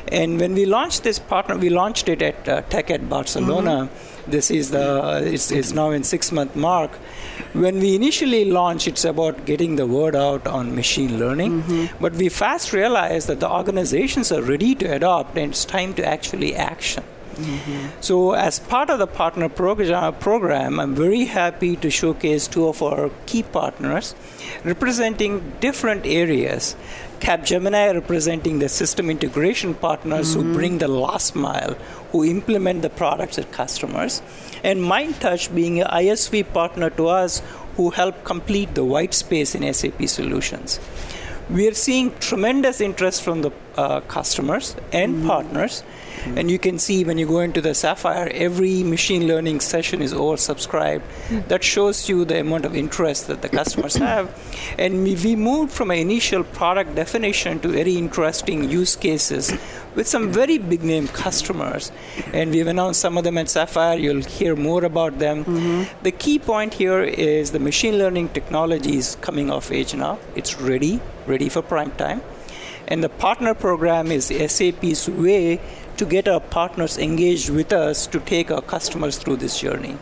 And 0.08 0.40
when 0.40 0.54
we 0.54 0.66
launched 0.66 1.04
this 1.04 1.18
partner, 1.18 1.58
we 1.58 1.70
launched 1.70 2.08
it 2.08 2.22
at 2.22 2.48
uh, 2.48 2.62
TechEd 2.74 3.10
Barcelona. 3.10 3.90
Mm-hmm. 3.90 4.32
This 4.32 4.52
is 4.52 4.70
the 4.70 5.24
it's, 5.26 5.52
it's 5.52 5.74
now 5.74 5.90
in 5.90 6.04
six 6.04 6.32
month 6.32 6.56
mark. 6.56 6.92
When 7.54 7.80
we 7.80 7.96
initially 7.96 8.46
launched, 8.46 8.88
it's 8.88 9.06
about 9.06 9.46
getting 9.46 9.78
the 9.78 9.88
word 9.88 10.16
out 10.16 10.46
on 10.46 10.76
machine 10.76 11.18
learning. 11.20 11.64
Mm-hmm. 11.64 11.98
But 12.00 12.14
we 12.14 12.30
fast 12.30 12.72
realized 12.72 13.28
that 13.30 13.40
the 13.40 13.52
organizations 13.52 14.32
are 14.32 14.44
ready 14.44 14.76
to 14.76 14.94
adopt, 14.94 15.38
and 15.38 15.52
it's 15.52 15.66
time 15.66 15.94
to 15.96 16.06
actually 16.06 16.56
action. 16.56 17.04
Mm-hmm. 17.36 18.02
So, 18.02 18.34
as 18.34 18.60
part 18.60 18.90
of 18.90 19.00
the 19.00 19.08
partner 19.08 19.50
program, 19.50 20.80
I'm 20.80 20.96
very 20.96 21.26
happy 21.26 21.76
to 21.78 21.90
showcase 21.90 22.48
two 22.48 22.68
of 22.68 22.82
our 22.82 23.12
key 23.26 23.44
partners 23.44 24.16
representing 24.64 25.54
different 25.60 26.06
areas. 26.06 26.76
Capgemini 27.20 27.94
representing 27.94 28.60
the 28.60 28.70
system 28.70 29.10
integration 29.10 29.74
partners 29.74 30.36
mm-hmm. 30.36 30.48
who 30.48 30.54
bring 30.54 30.78
the 30.78 30.88
last 30.88 31.36
mile, 31.36 31.74
who 32.12 32.24
implement 32.24 32.82
the 32.82 32.90
products 32.90 33.38
at 33.38 33.52
customers, 33.52 34.22
and 34.64 34.80
MindTouch 34.80 35.54
being 35.56 35.82
an 35.82 35.88
ISV 35.88 36.52
partner 36.54 36.90
to 36.92 37.08
us 37.08 37.42
who 37.78 37.90
help 37.90 38.24
complete 38.24 38.76
the 38.76 38.84
white 38.84 39.14
space 39.14 39.56
in 39.56 39.74
SAP 39.74 40.08
solutions. 40.08 40.80
We 41.50 41.68
are 41.68 41.74
seeing 41.74 42.18
tremendous 42.20 42.82
interest 42.82 43.22
from 43.22 43.42
the 43.44 43.52
uh, 43.78 44.02
customers 44.02 44.76
and 44.92 45.16
mm-hmm. 45.16 45.28
partners 45.28 45.84
Mm-hmm. 46.16 46.38
And 46.38 46.52
you 46.52 46.60
can 46.60 46.80
see 46.80 47.04
when 47.04 47.18
you 47.18 47.28
go 47.28 47.40
into 47.40 47.62
the 47.62 47.74
Sapphire, 47.74 48.30
every 48.34 48.84
machine 48.84 49.28
learning 49.28 49.60
session 49.60 50.02
is 50.02 50.14
oversubscribed. 50.14 51.02
Mm-hmm. 51.02 51.48
That 51.48 51.64
shows 51.64 52.10
you 52.10 52.26
the 52.26 52.40
amount 52.40 52.66
of 52.66 52.76
interest 52.76 53.28
that 53.28 53.42
the 53.42 53.50
customers 53.50 53.96
have. 54.08 54.30
And 54.78 55.04
we, 55.04 55.16
we 55.16 55.36
moved 55.36 55.72
from 55.72 55.92
an 55.92 55.98
initial 55.98 56.44
product 56.44 56.96
definition 56.96 57.60
to 57.62 57.70
very 57.70 57.96
interesting 57.96 58.70
use 58.70 58.96
cases 58.96 59.54
with 59.96 60.08
some 60.08 60.32
very 60.32 60.58
big 60.58 60.84
name 60.84 61.08
customers. 61.08 61.92
And 62.34 62.52
we've 62.52 62.68
announced 62.68 63.00
some 63.00 63.18
of 63.18 63.24
them 63.24 63.38
at 63.38 63.50
Sapphire. 63.50 63.98
You'll 63.98 64.24
hear 64.24 64.56
more 64.56 64.84
about 64.84 65.20
them. 65.20 65.46
Mm-hmm. 65.46 66.04
The 66.04 66.12
key 66.12 66.40
point 66.40 66.74
here 66.74 67.02
is 67.02 67.52
the 67.52 67.60
machine 67.60 67.98
learning 67.98 68.30
technology 68.30 68.98
is 68.98 69.16
coming 69.22 69.50
of 69.50 69.72
age 69.72 69.94
now. 69.94 70.20
It's 70.36 70.60
ready, 70.60 71.00
ready 71.26 71.50
for 71.50 71.62
prime 71.62 71.92
time. 71.92 72.22
And 72.88 73.04
the 73.04 73.10
partner 73.10 73.54
program 73.54 74.12
is 74.12 74.26
SAP's 74.28 75.10
way 75.10 75.60
to 75.98 76.06
get 76.06 76.28
our 76.28 76.40
partners 76.40 76.98
engaged 76.98 77.50
with 77.50 77.72
us 77.74 78.08
to 78.08 78.20
take 78.20 78.52
our 78.52 78.62
customers 78.62 79.18
through 79.18 79.38
this 79.38 79.60
journey. 79.60 79.98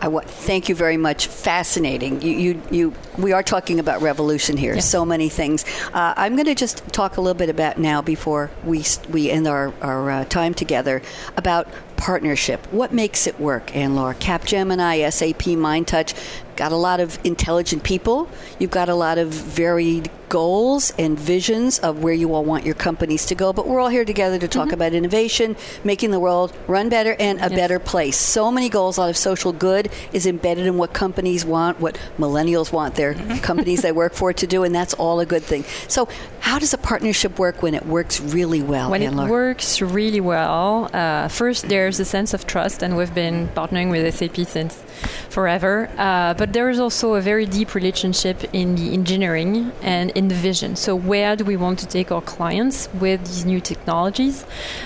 I 0.00 0.08
want 0.08 0.28
thank 0.28 0.68
you 0.68 0.74
very 0.74 0.96
much. 0.96 1.26
Fascinating. 1.26 2.20
You, 2.20 2.32
you, 2.32 2.62
you 2.70 2.94
we 3.16 3.32
are 3.32 3.42
talking 3.42 3.80
about 3.80 4.02
revolution 4.02 4.56
here. 4.56 4.74
Yes. 4.74 4.88
So 4.88 5.04
many 5.06 5.28
things. 5.28 5.64
Uh, 5.92 6.12
I'm 6.16 6.34
going 6.34 6.46
to 6.46 6.54
just 6.54 6.86
talk 6.92 7.16
a 7.16 7.20
little 7.20 7.38
bit 7.38 7.48
about 7.48 7.78
now 7.78 8.02
before 8.02 8.50
we 8.64 8.84
we 9.08 9.30
end 9.30 9.46
our 9.46 9.72
our 9.80 10.10
uh, 10.10 10.24
time 10.24 10.52
together 10.52 11.00
about 11.36 11.66
partnership. 11.96 12.66
What 12.72 12.92
makes 12.92 13.26
it 13.26 13.38
work, 13.40 13.74
Anne 13.74 13.94
Laura? 13.94 14.14
Capgemini, 14.14 15.10
SAP, 15.12 15.56
MindTouch, 15.56 16.14
got 16.56 16.72
a 16.72 16.76
lot 16.76 17.00
of 17.00 17.18
intelligent 17.24 17.82
people. 17.82 18.28
You've 18.58 18.70
got 18.70 18.88
a 18.88 18.94
lot 18.94 19.18
of 19.18 19.28
varied 19.28 20.10
goals 20.28 20.92
and 20.98 21.18
visions 21.18 21.78
of 21.78 22.02
where 22.02 22.12
you 22.12 22.34
all 22.34 22.44
want 22.44 22.64
your 22.64 22.74
companies 22.74 23.26
to 23.26 23.34
go. 23.34 23.52
But 23.52 23.68
we're 23.68 23.78
all 23.78 23.88
here 23.88 24.04
together 24.04 24.38
to 24.38 24.48
talk 24.48 24.66
mm-hmm. 24.66 24.74
about 24.74 24.92
innovation, 24.92 25.56
making 25.84 26.10
the 26.10 26.20
world 26.20 26.52
run 26.66 26.88
better 26.88 27.14
and 27.18 27.38
a 27.38 27.42
yes. 27.42 27.50
better 27.52 27.78
place. 27.78 28.16
So 28.16 28.50
many 28.50 28.68
goals, 28.68 28.96
a 28.96 29.02
lot 29.02 29.10
of 29.10 29.16
social 29.16 29.52
good 29.52 29.90
is 30.12 30.26
embedded 30.26 30.66
in 30.66 30.78
what 30.78 30.92
companies 30.92 31.44
want, 31.44 31.80
what 31.80 31.98
millennials 32.18 32.72
want 32.72 32.94
their 32.96 33.14
mm-hmm. 33.14 33.36
companies 33.38 33.82
they 33.82 33.92
work 33.92 34.14
for 34.14 34.32
to 34.32 34.46
do, 34.46 34.64
and 34.64 34.74
that's 34.74 34.94
all 34.94 35.20
a 35.20 35.26
good 35.26 35.42
thing. 35.42 35.64
So, 35.88 36.08
how 36.46 36.60
does 36.60 36.72
a 36.72 36.78
partnership 36.78 37.40
work 37.40 37.60
when 37.60 37.74
it 37.74 37.84
works 37.86 38.20
really 38.20 38.62
well? 38.62 38.88
When 38.88 39.02
it 39.02 39.12
works 39.12 39.82
really 39.82 40.20
well, 40.20 40.88
uh, 40.92 41.26
first 41.26 41.68
there's 41.68 41.98
a 41.98 42.04
sense 42.04 42.34
of 42.34 42.46
trust, 42.46 42.84
and 42.84 42.96
we've 42.96 43.12
been 43.12 43.48
partnering 43.48 43.90
with 43.90 44.14
SAP 44.14 44.46
since 44.46 44.80
forever. 45.28 45.88
Uh, 45.96 46.34
but 46.34 46.52
there 46.52 46.68
is 46.70 46.78
also 46.78 47.14
a 47.14 47.20
very 47.20 47.46
deep 47.46 47.74
relationship 47.74 48.38
in 48.52 48.74
the 48.76 48.92
engineering 48.92 49.72
and 49.82 50.10
in 50.12 50.28
the 50.28 50.34
vision. 50.34 50.76
So, 50.76 50.94
where 50.94 51.36
do 51.36 51.44
we 51.44 51.56
want 51.56 51.78
to 51.80 51.86
take 51.86 52.10
our 52.10 52.22
clients 52.22 52.88
with 53.00 53.20
these 53.28 53.44
new 53.44 53.60
technologies? 53.60 54.44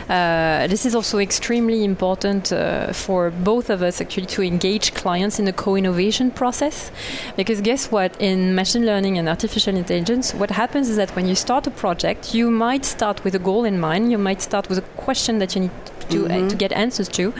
Uh, 0.09 0.67
this 0.67 0.85
is 0.87 0.95
also 0.95 1.19
extremely 1.19 1.85
important 1.85 2.53
uh, 2.53 2.93
for 2.93 3.31
both 3.31 3.71
of 3.71 3.83
us 3.83 4.01
actually 4.01 4.27
to 4.27 4.43
engage 4.43 4.95
clients 4.95 5.39
in 5.39 5.45
the 5.45 5.53
co 5.53 5.77
innovation 5.77 6.31
process. 6.31 6.91
Because, 7.37 7.61
guess 7.61 7.91
what? 7.91 8.11
In 8.21 8.55
machine 8.55 8.85
learning 8.87 9.19
and 9.19 9.29
artificial 9.29 9.77
intelligence, 9.77 10.35
what 10.35 10.51
happens 10.51 10.89
is 10.89 10.97
that 10.97 11.15
when 11.17 11.27
you 11.27 11.35
start 11.35 11.67
a 11.67 11.71
project, 11.71 12.35
you 12.35 12.51
might 12.51 12.85
start 12.85 13.25
with 13.25 13.35
a 13.35 13.39
goal 13.39 13.65
in 13.65 13.79
mind, 13.79 14.11
you 14.11 14.19
might 14.19 14.43
start 14.43 14.69
with 14.69 14.79
a 14.79 14.87
question 15.07 15.39
that 15.39 15.55
you 15.55 15.63
need 15.63 15.71
to, 16.11 16.27
uh, 16.27 16.29
mm-hmm. 16.29 16.49
to 16.49 16.57
get 16.57 16.73
answers 16.73 17.09
to, 17.09 17.33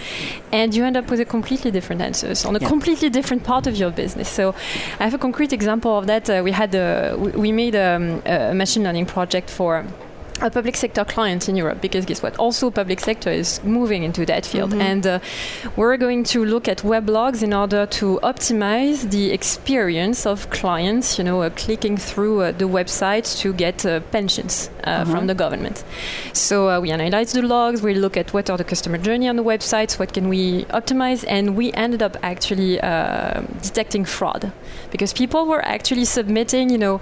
and 0.53 0.75
you 0.75 0.85
end 0.85 0.97
up 0.97 1.11
with 1.11 1.21
a 1.21 1.25
completely 1.25 1.71
different 1.71 2.03
answers 2.03 2.45
on 2.45 2.57
a 2.57 2.59
yeah. 2.59 2.69
completely 2.69 3.11
different 3.11 3.45
part 3.45 3.67
of 3.67 3.77
your 3.77 3.91
business. 3.91 4.29
So 4.29 4.55
I 4.99 5.05
have 5.05 5.15
a 5.15 5.19
concrete 5.19 5.53
example 5.53 5.99
of 5.99 6.07
that. 6.07 6.29
Uh, 6.29 6.43
we 6.45 6.53
had 6.53 6.75
a, 6.75 7.17
we 7.19 7.53
made 7.53 7.77
um, 7.77 8.23
a 8.27 8.55
machine 8.55 8.83
learning 8.83 9.07
project 9.07 9.51
for 9.51 9.85
a 10.41 10.51
public 10.51 10.77
sector 10.77 11.05
client 11.05 11.49
in 11.49 11.57
Europe 11.57 11.81
because 11.81 12.05
guess 12.07 12.23
what? 12.23 12.37
Also, 12.37 12.71
public 12.71 13.01
sector 13.01 13.31
is 13.31 13.63
moving 13.65 14.03
into 14.03 14.25
that 14.27 14.47
field, 14.47 14.71
mm-hmm. 14.71 14.81
and 14.81 15.07
uh, 15.07 15.19
we're 15.77 15.97
going 15.97 16.25
to 16.25 16.45
look 16.45 16.69
at 16.69 16.79
weblogs 16.79 17.43
in 17.43 17.53
order 17.53 17.87
to 17.87 18.19
optimize 18.23 19.11
the 19.11 19.31
experience 19.31 20.27
of 20.27 20.49
clients. 20.51 21.19
You 21.19 21.25
know, 21.25 21.43
uh, 21.43 21.51
clicking 21.51 21.97
through 21.97 22.41
uh, 22.41 22.53
the 22.53 22.67
website 22.69 23.39
to 23.41 23.53
get 23.53 23.85
uh, 23.85 24.01
pensions 24.13 24.71
mm-hmm. 24.83 25.11
from 25.11 25.27
the 25.27 25.35
government. 25.35 25.85
So 26.33 26.69
uh, 26.69 26.81
we 26.81 26.91
analyze 26.91 27.33
the 27.33 27.43
logs. 27.43 27.83
We 27.83 27.95
look 27.95 28.17
at 28.17 28.33
what 28.33 28.51
are 28.51 28.57
the 28.57 28.65
customer 28.65 28.99
journey 28.99 29.29
on 29.29 29.37
the 29.37 29.45
websites. 29.45 29.99
What 29.99 30.13
can 30.13 30.29
we 30.29 30.65
optimize? 30.67 31.25
And 31.29 31.57
we 31.57 31.73
ended 31.73 32.03
up 32.03 32.17
actually 32.23 32.77
detecting 33.63 34.05
fraud 34.05 34.53
because 34.91 35.13
people 35.13 35.47
were 35.47 35.65
actually 35.65 36.05
submitting. 36.05 36.71
You 36.71 36.79
know, 36.79 37.01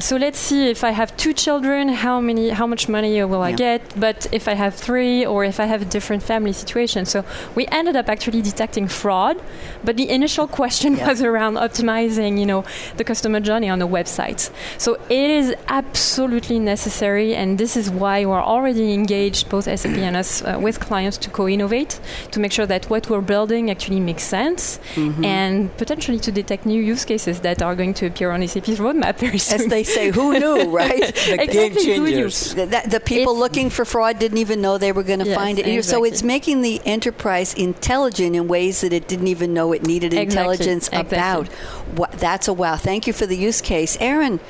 so 0.00 0.16
let's 0.16 0.38
see 0.38 0.68
if 0.68 0.84
I 0.84 0.90
have 0.90 1.16
two 1.16 1.32
children, 1.32 1.88
how 1.88 2.20
many 2.20 2.50
how 2.50 2.66
much 2.66 2.88
money 2.88 3.22
will 3.24 3.42
I 3.42 3.52
get? 3.52 3.82
But 3.98 4.26
if 4.32 4.48
I 4.48 4.54
have 4.54 4.74
three 4.74 5.24
or 5.26 5.44
if 5.44 5.60
I 5.60 5.66
have 5.66 5.82
a 5.82 5.84
different 5.84 6.22
family 6.22 6.52
situation. 6.52 7.04
So 7.06 7.24
we 7.54 7.66
ended 7.68 7.96
up 7.96 8.08
actually 8.08 8.42
detecting 8.42 8.88
fraud, 8.88 9.36
but 9.84 9.96
the 9.96 10.08
initial 10.08 10.46
question 10.46 10.96
yeah. 10.96 11.08
was 11.08 11.22
around 11.22 11.54
optimizing, 11.54 12.38
you 12.38 12.46
know, 12.46 12.64
the 12.96 13.04
customer 13.04 13.40
journey 13.40 13.68
on 13.68 13.78
the 13.78 13.88
website. 13.88 14.50
So 14.78 14.94
it 15.08 15.30
is 15.30 15.54
absolutely 15.68 16.58
necessary, 16.58 16.95
and 17.02 17.58
this 17.58 17.76
is 17.76 17.90
why 17.90 18.24
we're 18.24 18.42
already 18.42 18.92
engaged, 18.92 19.48
both 19.48 19.64
SAP 19.64 19.96
and 19.98 20.16
us, 20.16 20.42
uh, 20.42 20.58
with 20.60 20.80
clients 20.80 21.18
to 21.18 21.30
co-innovate 21.30 22.00
to 22.32 22.40
make 22.40 22.52
sure 22.52 22.66
that 22.66 22.88
what 22.90 23.08
we're 23.08 23.20
building 23.20 23.70
actually 23.70 24.00
makes 24.00 24.22
sense, 24.22 24.78
mm-hmm. 24.94 25.24
and 25.24 25.76
potentially 25.76 26.18
to 26.18 26.32
detect 26.32 26.66
new 26.66 26.82
use 26.82 27.04
cases 27.04 27.40
that 27.40 27.62
are 27.62 27.74
going 27.74 27.94
to 27.94 28.06
appear 28.06 28.30
on 28.30 28.46
SAP's 28.46 28.78
roadmap 28.78 29.18
very 29.18 29.38
soon. 29.38 29.60
As 29.60 29.66
they 29.66 29.84
say, 29.84 30.10
who 30.10 30.38
knew, 30.38 30.70
right? 30.76 31.14
the 31.14 31.42
exactly, 31.42 31.54
game 31.54 31.74
changers. 31.74 32.54
The, 32.54 32.82
the 32.88 33.00
people 33.00 33.32
it's, 33.32 33.40
looking 33.40 33.70
for 33.70 33.84
fraud 33.84 34.18
didn't 34.18 34.38
even 34.38 34.60
know 34.60 34.78
they 34.78 34.92
were 34.92 35.02
going 35.02 35.20
to 35.20 35.26
yes, 35.26 35.36
find 35.36 35.58
it. 35.58 35.66
Exactly. 35.66 35.82
So 35.82 36.04
it's 36.04 36.22
making 36.22 36.62
the 36.62 36.80
enterprise 36.84 37.54
intelligent 37.54 38.36
in 38.36 38.48
ways 38.48 38.80
that 38.80 38.92
it 38.92 39.08
didn't 39.08 39.28
even 39.28 39.54
know 39.54 39.72
it 39.72 39.86
needed 39.86 40.12
exactly. 40.12 40.38
intelligence 40.38 40.88
exactly. 40.88 41.18
about. 41.18 42.12
That's 42.18 42.48
a 42.48 42.52
wow. 42.52 42.76
Thank 42.76 43.06
you 43.06 43.12
for 43.12 43.26
the 43.26 43.36
use 43.36 43.60
case. 43.60 43.96
Aaron, 44.00 44.40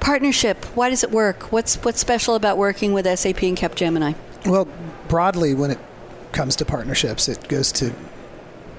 partnership, 0.00 0.64
why 0.76 0.90
does 0.90 1.04
it 1.04 1.10
work? 1.10 1.52
What's, 1.52 1.76
what's 1.76 2.00
special 2.00 2.34
about 2.34 2.58
working 2.58 2.92
with 2.92 3.06
SAP 3.06 3.42
and 3.42 3.56
Capgemini? 3.56 4.14
Well, 4.46 4.68
broadly, 5.08 5.54
when 5.54 5.70
it 5.70 5.78
comes 6.32 6.56
to 6.56 6.64
partnerships, 6.64 7.28
it 7.28 7.48
goes 7.48 7.72
to 7.72 7.92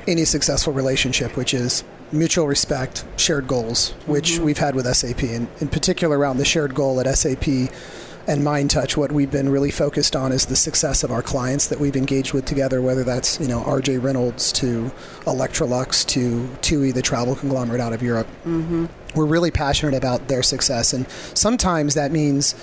any 0.07 0.25
successful 0.25 0.73
relationship, 0.73 1.37
which 1.37 1.53
is 1.53 1.83
mutual 2.11 2.47
respect, 2.47 3.05
shared 3.17 3.47
goals, 3.47 3.91
which 4.05 4.31
mm-hmm. 4.33 4.45
we've 4.45 4.57
had 4.57 4.75
with 4.75 4.85
SAP, 4.85 5.23
and 5.23 5.47
in 5.59 5.67
particular 5.67 6.17
around 6.17 6.37
the 6.37 6.45
shared 6.45 6.75
goal 6.75 6.99
at 6.99 7.17
SAP 7.17 7.71
and 8.31 8.43
MindTouch, 8.43 8.95
what 8.95 9.11
we've 9.11 9.29
been 9.29 9.49
really 9.49 9.71
focused 9.71 10.15
on 10.15 10.31
is 10.31 10.45
the 10.45 10.55
success 10.55 11.03
of 11.03 11.11
our 11.11 11.21
clients 11.21 11.67
that 11.67 11.81
we've 11.81 11.97
engaged 11.97 12.31
with 12.31 12.45
together, 12.45 12.81
whether 12.81 13.03
that's 13.03 13.37
you 13.41 13.47
know 13.47 13.59
RJ 13.63 14.01
Reynolds 14.01 14.53
to 14.53 14.89
Electrolux 15.25 16.07
to 16.07 16.47
TUI, 16.61 16.91
the 16.91 17.01
travel 17.01 17.35
conglomerate 17.35 17.81
out 17.81 17.91
of 17.91 18.01
Europe. 18.01 18.27
Mm-hmm. 18.45 18.85
We're 19.15 19.25
really 19.25 19.51
passionate 19.51 19.95
about 19.95 20.29
their 20.29 20.43
success, 20.43 20.93
and 20.93 21.09
sometimes 21.33 21.93
that 21.95 22.13
means 22.13 22.55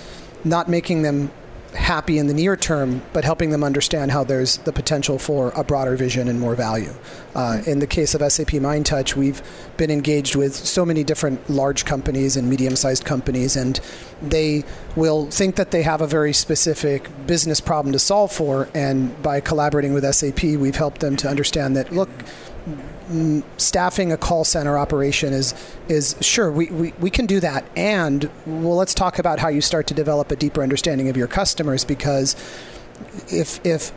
not 0.43 0.69
making 0.69 1.03
them 1.03 1.31
happy 1.73 2.17
in 2.17 2.27
the 2.27 2.33
near 2.33 2.55
term, 2.55 3.01
but 3.13 3.23
helping 3.23 3.51
them 3.51 3.63
understand 3.63 4.11
how 4.11 4.23
there's 4.23 4.57
the 4.57 4.71
potential 4.71 5.19
for 5.19 5.51
a 5.55 5.63
broader 5.63 5.95
vision 5.95 6.27
and 6.27 6.39
more 6.39 6.55
value. 6.55 6.93
Uh, 7.35 7.61
in 7.65 7.79
the 7.79 7.87
case 7.87 8.15
of 8.15 8.31
SAP 8.31 8.47
MindTouch, 8.47 9.15
we've 9.15 9.41
been 9.77 9.91
engaged 9.91 10.35
with 10.35 10.55
so 10.55 10.85
many 10.85 11.03
different 11.03 11.49
large 11.49 11.85
companies 11.85 12.35
and 12.35 12.49
medium 12.49 12.75
sized 12.75 13.05
companies, 13.05 13.55
and 13.55 13.79
they 14.21 14.63
will 14.95 15.29
think 15.29 15.55
that 15.55 15.71
they 15.71 15.83
have 15.83 16.01
a 16.01 16.07
very 16.07 16.33
specific 16.33 17.09
business 17.27 17.59
problem 17.59 17.93
to 17.93 17.99
solve 17.99 18.31
for. 18.31 18.69
And 18.73 19.21
by 19.21 19.39
collaborating 19.39 19.93
with 19.93 20.03
SAP, 20.13 20.43
we've 20.43 20.75
helped 20.75 21.01
them 21.01 21.15
to 21.17 21.29
understand 21.29 21.75
that, 21.77 21.91
look, 21.91 22.09
staffing 23.57 24.11
a 24.11 24.17
call 24.17 24.43
center 24.43 24.77
operation 24.77 25.33
is 25.33 25.53
is 25.87 26.15
sure 26.21 26.51
we, 26.51 26.67
we, 26.67 26.93
we 26.99 27.09
can 27.09 27.25
do 27.25 27.39
that 27.39 27.65
and 27.75 28.29
well 28.45 28.75
let's 28.75 28.93
talk 28.93 29.17
about 29.17 29.39
how 29.39 29.47
you 29.47 29.61
start 29.61 29.87
to 29.87 29.93
develop 29.93 30.31
a 30.31 30.35
deeper 30.35 30.61
understanding 30.61 31.09
of 31.09 31.17
your 31.17 31.27
customers 31.27 31.83
because 31.83 32.35
if 33.27 33.65
if 33.65 33.91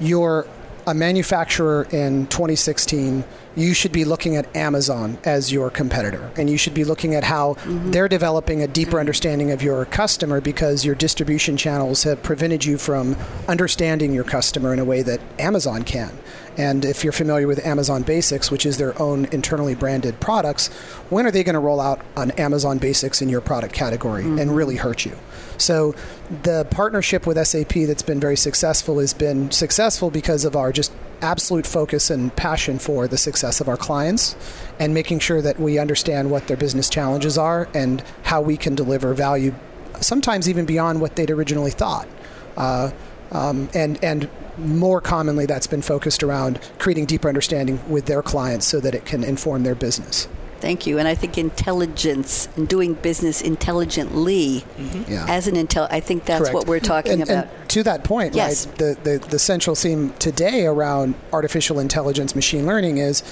you're 0.00 0.46
a 0.86 0.94
manufacturer 0.94 1.86
in 1.90 2.26
2016 2.28 3.24
you 3.58 3.74
should 3.74 3.90
be 3.90 4.04
looking 4.04 4.36
at 4.36 4.54
Amazon 4.56 5.18
as 5.24 5.52
your 5.52 5.68
competitor. 5.68 6.30
And 6.36 6.48
you 6.48 6.56
should 6.56 6.74
be 6.74 6.84
looking 6.84 7.14
at 7.14 7.24
how 7.24 7.54
mm-hmm. 7.54 7.90
they're 7.90 8.08
developing 8.08 8.62
a 8.62 8.68
deeper 8.68 9.00
understanding 9.00 9.50
of 9.50 9.62
your 9.62 9.84
customer 9.86 10.40
because 10.40 10.84
your 10.84 10.94
distribution 10.94 11.56
channels 11.56 12.04
have 12.04 12.22
prevented 12.22 12.64
you 12.64 12.78
from 12.78 13.16
understanding 13.48 14.12
your 14.12 14.22
customer 14.22 14.72
in 14.72 14.78
a 14.78 14.84
way 14.84 15.02
that 15.02 15.20
Amazon 15.40 15.82
can. 15.82 16.16
And 16.58 16.84
if 16.84 17.04
you're 17.04 17.12
familiar 17.12 17.46
with 17.46 17.64
Amazon 17.64 18.02
Basics, 18.02 18.50
which 18.50 18.66
is 18.66 18.78
their 18.78 19.00
own 19.00 19.26
internally 19.26 19.76
branded 19.76 20.18
products, 20.18 20.66
when 21.08 21.24
are 21.24 21.30
they 21.30 21.44
going 21.44 21.54
to 21.54 21.60
roll 21.60 21.80
out 21.80 22.00
on 22.16 22.32
Amazon 22.32 22.78
Basics 22.78 23.22
in 23.22 23.28
your 23.28 23.40
product 23.40 23.72
category 23.72 24.24
mm-hmm. 24.24 24.40
and 24.40 24.54
really 24.54 24.74
hurt 24.74 25.06
you? 25.06 25.16
So 25.56 25.94
the 26.42 26.66
partnership 26.70 27.26
with 27.26 27.38
SAP 27.46 27.72
that's 27.86 28.02
been 28.02 28.18
very 28.18 28.36
successful 28.36 28.98
has 28.98 29.14
been 29.14 29.52
successful 29.52 30.10
because 30.10 30.44
of 30.44 30.56
our 30.56 30.72
just 30.72 30.92
absolute 31.22 31.66
focus 31.66 32.10
and 32.10 32.34
passion 32.34 32.78
for 32.78 33.06
the 33.08 33.18
success 33.18 33.60
of 33.60 33.68
our 33.68 33.76
clients 33.76 34.36
and 34.78 34.94
making 34.94 35.20
sure 35.20 35.40
that 35.40 35.58
we 35.58 35.78
understand 35.78 36.30
what 36.30 36.46
their 36.48 36.56
business 36.56 36.88
challenges 36.88 37.38
are 37.38 37.68
and 37.72 38.02
how 38.24 38.40
we 38.40 38.56
can 38.56 38.74
deliver 38.74 39.14
value, 39.14 39.54
sometimes 40.00 40.48
even 40.48 40.64
beyond 40.64 41.00
what 41.00 41.14
they'd 41.16 41.30
originally 41.30 41.70
thought. 41.70 42.08
Uh, 42.56 42.90
um, 43.30 43.68
and 43.74 44.02
and 44.02 44.28
more 44.56 45.00
commonly, 45.00 45.46
that's 45.46 45.66
been 45.66 45.82
focused 45.82 46.22
around 46.22 46.60
creating 46.78 47.06
deeper 47.06 47.28
understanding 47.28 47.80
with 47.88 48.06
their 48.06 48.22
clients 48.22 48.66
so 48.66 48.80
that 48.80 48.94
it 48.94 49.04
can 49.04 49.22
inform 49.22 49.62
their 49.62 49.74
business. 49.74 50.28
Thank 50.60 50.86
you. 50.86 50.98
And 50.98 51.06
I 51.06 51.14
think 51.14 51.38
intelligence 51.38 52.48
and 52.56 52.68
doing 52.68 52.94
business 52.94 53.40
intelligently 53.40 54.64
mm-hmm. 54.76 55.12
yeah. 55.12 55.24
as 55.28 55.46
an 55.46 55.54
intel, 55.54 55.86
I 55.90 56.00
think 56.00 56.24
that's 56.24 56.40
Correct. 56.40 56.54
what 56.54 56.66
we're 56.66 56.80
talking 56.80 57.20
and, 57.20 57.22
about. 57.22 57.46
And 57.46 57.68
to 57.70 57.82
that 57.84 58.02
point, 58.02 58.34
yes. 58.34 58.66
right, 58.66 58.76
the, 58.76 58.98
the, 59.04 59.26
the 59.28 59.38
central 59.38 59.76
theme 59.76 60.12
today 60.18 60.66
around 60.66 61.14
artificial 61.32 61.78
intelligence, 61.78 62.34
machine 62.34 62.66
learning 62.66 62.98
is 62.98 63.22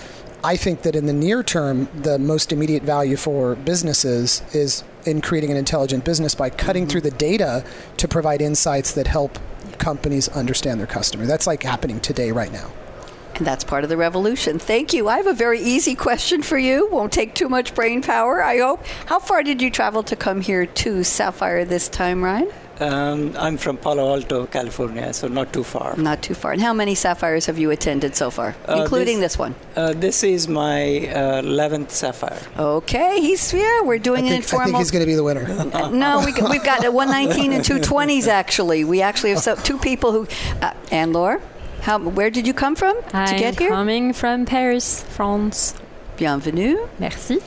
I 0.44 0.56
think 0.56 0.82
that 0.82 0.94
in 0.94 1.06
the 1.06 1.12
near 1.12 1.42
term, 1.42 1.88
the 1.92 2.18
most 2.18 2.52
immediate 2.52 2.84
value 2.84 3.16
for 3.16 3.56
businesses 3.56 4.42
is 4.54 4.84
in 5.04 5.20
creating 5.20 5.50
an 5.50 5.56
intelligent 5.56 6.04
business 6.04 6.34
by 6.34 6.50
cutting 6.50 6.84
mm-hmm. 6.84 6.90
through 6.90 7.00
the 7.00 7.10
data 7.10 7.64
to 7.96 8.06
provide 8.06 8.40
insights 8.40 8.92
that 8.92 9.08
help 9.08 9.40
companies 9.78 10.28
understand 10.28 10.80
their 10.80 10.86
customer. 10.86 11.26
That's 11.26 11.46
like 11.46 11.62
happening 11.62 12.00
today, 12.00 12.32
right 12.32 12.52
now. 12.52 12.72
And 13.36 13.46
that's 13.46 13.64
part 13.64 13.84
of 13.84 13.90
the 13.90 13.98
revolution. 13.98 14.58
Thank 14.58 14.94
you. 14.94 15.08
I 15.08 15.18
have 15.18 15.26
a 15.26 15.34
very 15.34 15.60
easy 15.60 15.94
question 15.94 16.42
for 16.42 16.56
you. 16.56 16.88
Won't 16.90 17.12
take 17.12 17.34
too 17.34 17.50
much 17.50 17.74
brain 17.74 18.00
power, 18.00 18.42
I 18.42 18.58
hope. 18.58 18.84
How 19.04 19.18
far 19.18 19.42
did 19.42 19.60
you 19.60 19.70
travel 19.70 20.02
to 20.04 20.16
come 20.16 20.40
here 20.40 20.64
to 20.64 21.04
Sapphire 21.04 21.66
this 21.66 21.88
time, 21.88 22.24
Ryan? 22.24 22.50
Um, 22.80 23.34
I'm 23.38 23.56
from 23.56 23.76
Palo 23.78 24.14
Alto, 24.14 24.46
California, 24.46 25.12
so 25.12 25.28
not 25.28 25.52
too 25.52 25.64
far. 25.64 25.96
Not 25.96 26.22
too 26.22 26.34
far. 26.34 26.52
And 26.52 26.60
how 26.60 26.74
many 26.74 26.94
Sapphires 26.94 27.46
have 27.46 27.58
you 27.58 27.70
attended 27.70 28.16
so 28.16 28.30
far, 28.30 28.54
uh, 28.68 28.80
including 28.82 29.20
this, 29.20 29.32
this 29.32 29.38
one? 29.38 29.54
Uh, 29.74 29.94
this 29.94 30.22
is 30.22 30.46
my 30.46 31.08
uh, 31.08 31.42
11th 31.42 31.90
Sapphire. 31.90 32.40
Okay, 32.58 33.20
he's 33.20 33.52
yeah. 33.54 33.80
We're 33.82 33.98
doing 33.98 34.26
I 34.26 34.28
think, 34.28 34.30
an 34.30 34.36
informal. 34.36 34.62
I 34.62 34.66
think 34.66 34.78
he's 34.78 34.90
going 34.90 35.02
to 35.02 35.06
be 35.06 35.14
the 35.14 35.24
winner. 35.24 35.46
no, 35.90 36.22
we, 36.24 36.32
have 36.32 36.64
got 36.64 36.84
a 36.84 36.92
119 36.92 37.52
and 37.52 37.64
two 37.64 37.78
20s 37.78 38.28
actually. 38.28 38.84
We 38.84 39.00
actually 39.00 39.30
have 39.30 39.40
so, 39.40 39.56
two 39.56 39.78
people 39.78 40.12
who. 40.12 40.26
Uh, 40.60 40.74
and 40.90 41.12
Laura. 41.12 41.40
How, 41.86 42.00
where 42.00 42.30
did 42.30 42.48
you 42.48 42.52
come 42.52 42.74
from 42.74 42.96
I'm 43.12 43.28
to 43.28 43.38
get 43.38 43.60
here? 43.60 43.68
I'm 43.68 43.74
coming 43.74 44.12
from 44.12 44.44
Paris, 44.44 45.04
France. 45.04 45.72
Bienvenue. 46.16 46.88
Merci. 46.98 47.38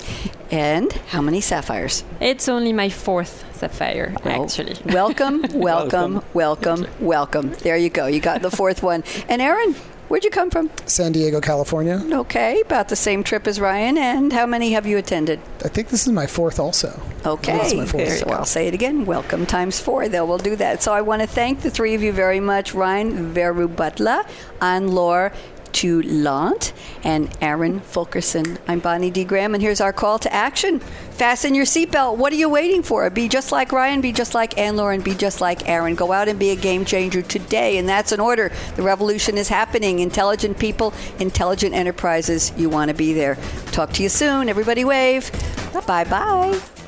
And 0.49 0.93
how 1.11 1.19
many 1.19 1.41
sapphires? 1.41 2.05
It's 2.21 2.47
only 2.47 2.71
my 2.71 2.87
fourth 2.87 3.43
sapphire, 3.57 4.15
well, 4.23 4.45
actually. 4.45 4.77
Welcome, 4.93 5.43
welcome, 5.53 6.23
welcome, 6.33 6.87
welcome. 7.01 7.51
There 7.63 7.75
you 7.75 7.89
go. 7.89 8.07
You 8.07 8.21
got 8.21 8.41
the 8.41 8.49
fourth 8.49 8.81
one. 8.81 9.03
And 9.27 9.41
Aaron, 9.41 9.75
Where'd 10.09 10.23
you 10.23 10.31
come 10.31 10.49
from? 10.49 10.71
San 10.87 11.11
Diego, 11.11 11.39
California. 11.39 12.01
Okay, 12.11 12.61
about 12.61 12.89
the 12.89 12.95
same 12.95 13.23
trip 13.23 13.45
as 13.45 13.59
Ryan. 13.59 13.95
And 13.95 14.33
how 14.33 14.47
many 14.47 14.71
have 14.71 14.87
you 14.87 14.97
attended? 14.97 15.39
I 15.63 15.67
think 15.67 15.89
this 15.89 16.07
is 16.07 16.11
my 16.11 16.25
fourth 16.25 16.59
also. 16.59 16.99
Okay. 17.27 17.75
My 17.77 17.85
fourth. 17.85 18.17
So 18.17 18.25
I'll 18.29 18.43
say 18.43 18.67
it 18.67 18.73
again. 18.73 19.05
Welcome 19.05 19.45
times 19.45 19.79
four. 19.79 20.09
They 20.09 20.19
will 20.21 20.39
do 20.39 20.55
that. 20.55 20.81
So 20.81 20.93
I 20.93 21.01
want 21.01 21.21
to 21.21 21.27
thank 21.27 21.61
the 21.61 21.69
three 21.69 21.93
of 21.93 22.01
you 22.01 22.11
very 22.11 22.39
much 22.39 22.73
Ryan 22.73 23.31
Veru 23.33 23.67
Butler, 23.67 24.23
Anne 24.61 24.87
Laure 24.87 25.31
Thieullent 25.73 26.73
and 27.03 27.29
Aaron 27.41 27.79
Fulkerson. 27.79 28.57
I'm 28.67 28.79
Bonnie 28.79 29.11
D. 29.11 29.23
Graham, 29.23 29.53
and 29.53 29.61
here's 29.61 29.81
our 29.81 29.93
call 29.93 30.19
to 30.19 30.33
action. 30.33 30.79
Fasten 30.79 31.53
your 31.53 31.65
seatbelt. 31.65 32.17
What 32.17 32.31
are 32.31 32.37
you 32.37 32.49
waiting 32.49 32.83
for? 32.83 33.09
Be 33.09 33.27
just 33.27 33.51
like 33.51 33.71
Ryan, 33.71 34.01
be 34.01 34.11
just 34.11 34.33
like 34.33 34.57
Anne 34.57 34.75
Lauren, 34.75 35.01
be 35.01 35.13
just 35.13 35.41
like 35.41 35.67
Aaron. 35.67 35.95
Go 35.95 36.11
out 36.11 36.27
and 36.27 36.39
be 36.39 36.51
a 36.51 36.55
game 36.55 36.85
changer 36.85 37.21
today, 37.21 37.77
and 37.77 37.87
that's 37.87 38.11
an 38.11 38.19
order. 38.19 38.51
The 38.75 38.83
revolution 38.83 39.37
is 39.37 39.49
happening. 39.49 39.99
Intelligent 39.99 40.57
people, 40.59 40.93
intelligent 41.19 41.75
enterprises. 41.75 42.51
You 42.57 42.69
want 42.69 42.89
to 42.89 42.95
be 42.95 43.13
there. 43.13 43.35
Talk 43.71 43.91
to 43.93 44.03
you 44.03 44.09
soon. 44.09 44.49
Everybody 44.49 44.85
wave. 44.85 45.31
Bye 45.85 46.03
bye. 46.05 46.78